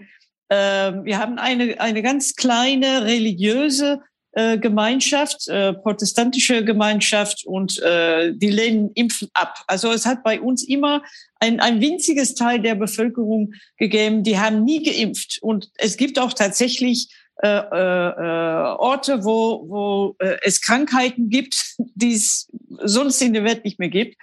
äh, 0.49 0.91
wir 1.03 1.17
haben 1.17 1.39
eine, 1.39 1.79
eine 1.79 2.01
ganz 2.01 2.35
kleine 2.35 3.05
religiöse 3.05 4.01
äh, 4.35 4.57
Gemeinschaft, 4.57 5.47
äh, 5.47 5.73
protestantische 5.73 6.65
Gemeinschaft 6.65 7.45
und 7.45 7.81
äh, 7.81 8.33
die 8.35 8.51
lehnen 8.51 8.91
Impfen 8.93 9.29
ab. 9.33 9.63
Also 9.67 9.93
es 9.93 10.05
hat 10.05 10.23
bei 10.23 10.41
uns 10.41 10.67
immer 10.67 11.03
ein, 11.39 11.61
ein 11.61 11.79
winziges 11.79 12.35
Teil 12.35 12.59
der 12.59 12.75
Bevölkerung 12.75 13.53
gegeben, 13.77 14.23
die 14.23 14.37
haben 14.37 14.65
nie 14.65 14.83
geimpft. 14.83 15.39
Und 15.41 15.71
es 15.75 15.95
gibt 15.95 16.19
auch 16.19 16.33
tatsächlich 16.33 17.09
äh, 17.43 17.47
äh, 17.47 18.75
Orte, 18.77 19.23
wo, 19.23 19.69
wo 19.69 20.15
äh, 20.19 20.37
es 20.43 20.59
Krankheiten 20.59 21.29
gibt, 21.29 21.75
die 21.95 22.13
es 22.13 22.49
sonst 22.83 23.21
in 23.21 23.33
der 23.33 23.45
Welt 23.45 23.63
nicht 23.63 23.79
mehr 23.79 23.89
gibt. 23.89 24.17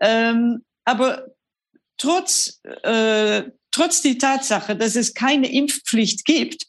Ähm, 0.00 0.64
aber 0.84 1.26
trotz, 1.96 2.60
äh, 2.84 3.42
trotz 3.72 4.02
die 4.02 4.18
Tatsache, 4.18 4.76
dass 4.76 4.94
es 4.94 5.14
keine 5.14 5.50
Impfpflicht 5.50 6.24
gibt, 6.24 6.64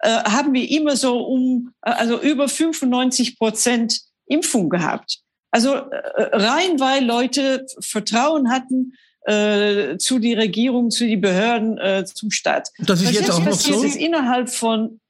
äh, 0.00 0.10
haben 0.24 0.54
wir 0.54 0.68
immer 0.70 0.96
so 0.96 1.20
um, 1.20 1.72
äh, 1.82 1.90
also 1.90 2.20
über 2.20 2.48
95 2.48 3.38
Prozent 3.38 4.00
Impfung 4.26 4.68
gehabt. 4.68 5.20
Also 5.50 5.74
äh, 5.74 5.90
rein, 6.32 6.78
weil 6.78 7.04
Leute 7.04 7.66
Vertrauen 7.80 8.50
hatten 8.50 8.92
äh, 9.22 9.96
zu 9.98 10.18
die 10.18 10.34
Regierung, 10.34 10.90
zu 10.90 11.06
die 11.06 11.16
Behörden, 11.16 11.78
äh, 11.78 12.04
zum 12.04 12.30
Staat. 12.30 12.70
Das 12.78 13.00
ist 13.00 13.08
Was 13.08 13.14
jetzt 13.14 13.30
auch 13.30 13.44
noch 13.44 13.52
so. 13.52 13.82
Ist 13.82 13.96
innerhalb 13.96 14.50
von, 14.50 15.00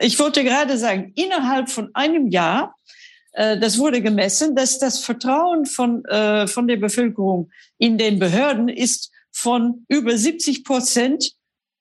ich 0.00 0.18
wollte 0.18 0.44
gerade 0.44 0.78
sagen, 0.78 1.12
innerhalb 1.14 1.68
von 1.68 1.90
einem 1.94 2.28
Jahr, 2.28 2.74
äh, 3.32 3.58
das 3.58 3.78
wurde 3.78 4.00
gemessen, 4.00 4.56
dass 4.56 4.78
das 4.78 5.00
Vertrauen 5.00 5.66
von, 5.66 6.04
äh, 6.06 6.46
von 6.46 6.66
der 6.66 6.76
Bevölkerung 6.76 7.50
in 7.78 7.98
den 7.98 8.18
Behörden 8.18 8.68
ist 8.68 9.12
von 9.30 9.84
über 9.88 10.16
70 10.16 10.64
Prozent 10.64 11.32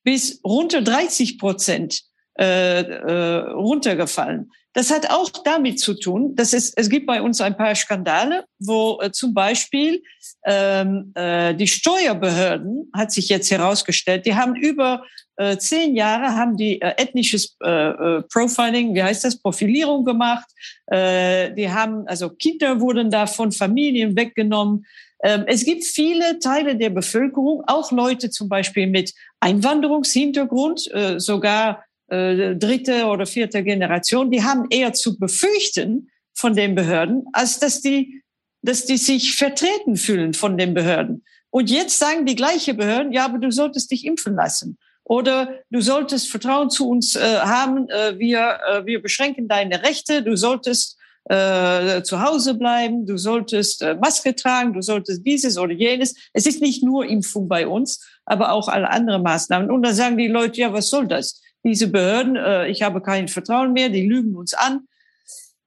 bis 0.06 0.40
runter 0.46 0.82
30 0.82 1.38
Prozent 1.38 2.04
äh, 2.40 2.82
äh, 2.82 3.38
runtergefallen. 3.50 4.52
Das 4.74 4.92
hat 4.92 5.10
auch 5.10 5.30
damit 5.30 5.80
zu 5.80 5.94
tun, 5.94 6.36
dass 6.36 6.54
es, 6.54 6.74
es 6.74 6.90
gibt 6.90 7.08
bei 7.08 7.22
uns 7.22 7.42
ein 7.42 7.58
paar 7.58 7.74
Skandale, 7.76 8.46
wo 8.60 9.00
äh, 9.02 9.12
zum 9.12 9.34
Beispiel 9.34 10.04
ähm, 10.46 11.12
äh, 11.16 11.56
die 11.56 11.68
Steuerbehörden, 11.68 12.90
hat 12.94 13.12
sich 13.12 13.30
jetzt 13.30 13.50
herausgestellt, 13.52 14.26
die 14.26 14.36
haben 14.36 14.56
über 14.56 15.04
äh, 15.38 15.58
zehn 15.58 15.96
Jahre 15.96 16.36
haben 16.36 16.56
die 16.56 16.82
äh, 16.82 16.94
ethnisches 16.98 17.58
äh, 17.64 17.70
äh, 17.70 18.22
Profiling, 18.32 18.96
wie 18.96 19.04
heißt 19.04 19.24
das, 19.26 19.38
Profilierung 19.38 20.06
gemacht. 20.06 20.48
Äh, 20.88 21.54
die 21.54 21.70
haben, 21.70 22.08
also 22.08 22.30
Kinder 22.30 22.80
wurden 22.80 23.12
da 23.12 23.28
von 23.28 23.52
Familien 23.52 24.16
weggenommen. 24.16 24.86
Ähm, 25.24 25.44
es 25.48 25.66
gibt 25.66 25.84
viele 25.84 26.40
Teile 26.40 26.78
der 26.78 26.90
Bevölkerung, 26.90 27.64
auch 27.68 27.92
Leute 27.92 28.30
zum 28.30 28.48
Beispiel 28.48 28.88
mit 28.88 29.14
Einwanderungshintergrund, 29.40 30.90
sogar 31.18 31.84
dritte 32.08 33.06
oder 33.08 33.26
vierte 33.26 33.64
Generation, 33.64 34.30
die 34.30 34.44
haben 34.44 34.68
eher 34.70 34.94
zu 34.94 35.18
befürchten 35.18 36.10
von 36.36 36.56
den 36.56 36.76
Behörden, 36.76 37.26
als 37.34 37.60
dass 37.60 37.82
die, 37.82 38.22
dass 38.66 38.86
die 38.86 38.98
sich 38.98 39.36
vertreten 39.36 39.96
fühlen 39.96 40.34
von 40.34 40.58
den 40.58 40.74
Behörden. 40.74 41.24
Und 41.50 41.70
jetzt 41.70 42.00
sagen 42.00 42.26
die 42.26 42.36
gleiche 42.36 42.74
Behörden, 42.74 43.14
ja, 43.14 43.26
aber 43.26 43.38
du 43.38 43.52
solltest 43.52 43.92
dich 43.92 44.06
impfen 44.06 44.36
lassen. 44.36 44.78
Oder 45.06 45.60
du 45.70 45.82
solltest 45.82 46.30
Vertrauen 46.30 46.70
zu 46.70 46.90
uns 46.90 47.16
äh, 47.16 47.38
haben, 47.40 47.88
äh, 47.90 48.18
wir, 48.18 48.60
äh, 48.68 48.86
wir 48.86 49.02
beschränken 49.02 49.48
deine 49.48 49.84
Rechte, 49.84 50.24
du 50.24 50.36
solltest 50.36 50.98
äh, 51.26 52.02
zu 52.04 52.22
Hause 52.22 52.56
bleiben, 52.56 53.06
du 53.06 53.18
solltest 53.18 53.84
äh, 53.84 53.96
Maske 53.96 54.36
tragen, 54.36 54.74
du 54.74 54.82
solltest 54.82 55.26
dieses 55.26 55.58
oder 55.58 55.74
jenes. 55.74 56.16
Es 56.34 56.46
ist 56.46 56.62
nicht 56.62 56.84
nur 56.84 57.06
Impfung 57.06 57.48
bei 57.48 57.68
uns, 57.68 58.06
aber 58.26 58.52
auch 58.52 58.68
alle 58.68 58.90
anderen 58.90 59.24
Maßnahmen. 59.24 59.72
Und 59.72 59.84
dann 59.84 59.96
sagen 59.96 60.18
die 60.18 60.28
Leute, 60.28 60.62
ja, 60.62 60.74
was 60.74 60.90
soll 60.90 61.08
das? 61.08 61.42
Diese 61.64 61.88
Behörden, 61.88 62.36
äh, 62.36 62.68
ich 62.68 62.82
habe 62.82 63.02
kein 63.02 63.28
Vertrauen 63.28 63.74
mehr, 63.74 63.90
die 63.90 64.08
lügen 64.08 64.36
uns 64.36 64.54
an. 64.54 64.88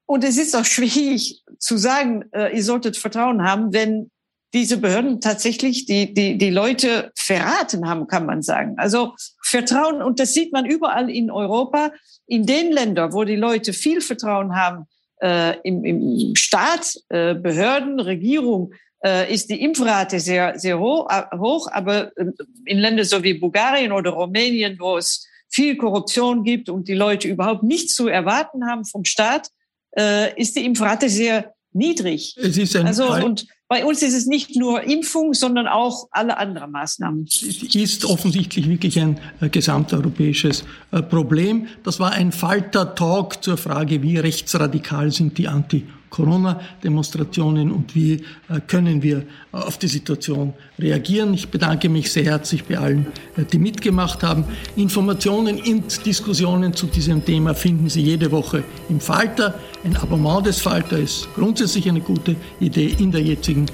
Und 0.09 0.25
es 0.25 0.39
ist 0.39 0.57
auch 0.57 0.65
schwierig 0.65 1.43
zu 1.59 1.77
sagen, 1.77 2.25
äh, 2.33 2.57
ihr 2.57 2.65
solltet 2.65 2.97
Vertrauen 2.97 3.45
haben, 3.45 3.75
wenn 3.75 4.11
diese 4.55 4.79
Behörden 4.79 5.21
tatsächlich 5.21 5.85
die, 5.85 6.15
die, 6.15 6.39
die 6.39 6.49
Leute 6.49 7.13
verraten 7.15 7.87
haben, 7.87 8.07
kann 8.07 8.25
man 8.25 8.41
sagen. 8.41 8.73
Also 8.79 9.15
Vertrauen, 9.45 10.01
und 10.01 10.19
das 10.19 10.33
sieht 10.33 10.51
man 10.51 10.65
überall 10.65 11.11
in 11.11 11.31
Europa, 11.31 11.93
in 12.27 12.47
den 12.47 12.73
Ländern, 12.73 13.13
wo 13.13 13.25
die 13.25 13.37
Leute 13.37 13.75
viel 13.75 14.01
Vertrauen 14.01 14.57
haben, 14.57 14.87
äh, 15.21 15.59
im, 15.61 15.85
im 15.85 16.35
Staat, 16.37 16.95
äh, 17.11 17.35
Behörden, 17.35 18.01
Regierung, 18.01 18.73
äh, 19.05 19.31
ist 19.31 19.51
die 19.51 19.63
Impfrate 19.63 20.21
sehr, 20.21 20.59
sehr 20.59 20.79
hoch, 20.79 21.07
hoch. 21.37 21.69
Aber 21.71 22.17
äh, 22.17 22.33
in 22.65 22.79
Ländern 22.79 23.05
so 23.05 23.23
wie 23.23 23.35
Bulgarien 23.35 23.93
oder 23.93 24.13
Rumänien, 24.13 24.79
wo 24.81 24.97
es 24.97 25.29
viel 25.51 25.77
Korruption 25.77 26.45
gibt 26.45 26.71
und 26.71 26.89
die 26.89 26.95
Leute 26.95 27.29
überhaupt 27.29 27.63
nichts 27.63 27.95
zu 27.95 28.09
erwarten 28.09 28.67
haben 28.67 28.87
vom 28.87 29.05
Staat, 29.05 29.51
äh, 29.97 30.41
ist 30.41 30.57
die 30.57 30.65
Impfrate 30.65 31.09
sehr 31.09 31.55
niedrig. 31.73 32.35
Es 32.39 32.57
ist 32.57 32.75
ein 32.77 32.87
also, 32.87 33.13
und 33.13 33.47
bei 33.69 33.85
uns 33.85 34.03
ist 34.03 34.15
es 34.15 34.27
nicht 34.27 34.57
nur 34.57 34.83
Impfung, 34.83 35.35
sondern 35.35 35.67
auch 35.67 36.09
alle 36.11 36.39
anderen 36.39 36.71
Maßnahmen. 36.73 37.27
Es 37.27 37.43
ist 37.75 38.05
offensichtlich 38.07 38.69
wirklich 38.69 38.99
ein 38.99 39.21
äh, 39.41 39.49
gesamteuropäisches 39.49 40.65
äh, 40.91 41.03
Problem. 41.03 41.69
Das 41.85 42.01
war 42.01 42.13
ein 42.13 42.33
Falter-Talk 42.33 43.45
zur 43.45 43.59
Frage, 43.59 44.03
wie 44.03 44.17
rechtsradikal 44.17 45.11
sind 45.11 45.37
die 45.37 45.49
Anti- 45.49 45.85
Corona-Demonstrationen 46.11 47.71
und 47.71 47.95
wie 47.95 48.15
äh, 48.49 48.61
können 48.67 49.03
wir 49.03 49.19
äh, 49.19 49.25
auf 49.53 49.79
die 49.79 49.89
Situation 49.89 50.55
reagieren. 50.79 51.35
Ich 51.35 51.49
bedanke 51.49 51.89
mich 51.89 52.11
sehr 52.11 52.25
herzlich 52.25 52.65
bei 52.65 52.79
allen, 52.79 53.07
äh, 53.37 53.45
die 53.45 53.59
mitgemacht 53.59 54.23
haben. 54.23 54.45
Informationen 54.77 55.61
und 55.61 56.07
Diskussionen 56.07 56.73
zu 56.75 56.87
diesem 56.87 57.25
Thema 57.25 57.55
finden 57.55 57.89
Sie 57.89 58.03
jede 58.03 58.31
Woche 58.31 58.65
im 58.89 59.01
Falter. 59.01 59.55
Ein 59.85 59.97
Abonnement 59.97 60.47
des 60.47 60.61
Falter 60.61 60.99
ist 60.99 61.29
grundsätzlich 61.35 61.89
eine 61.89 62.01
gute 62.01 62.37
Idee. 62.61 62.95
In 62.99 63.13
der 63.13 63.23
jetzigen 63.23 63.67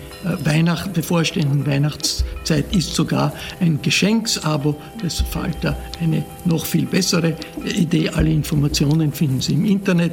Weihnacht, 0.44 0.92
bevorstehenden 0.92 1.66
Weihnachtszeit 1.66 2.74
ist 2.74 2.94
sogar 2.94 3.32
ein 3.60 3.80
Geschenksabo 3.82 4.76
des 5.02 5.20
Falter 5.20 5.76
eine 6.00 6.24
noch 6.44 6.66
viel 6.66 6.86
bessere 6.86 7.36
Idee. 7.64 8.10
Alle 8.10 8.30
Informationen 8.30 9.12
finden 9.12 9.40
Sie 9.40 9.54
im 9.54 9.64
Internet. 9.64 10.12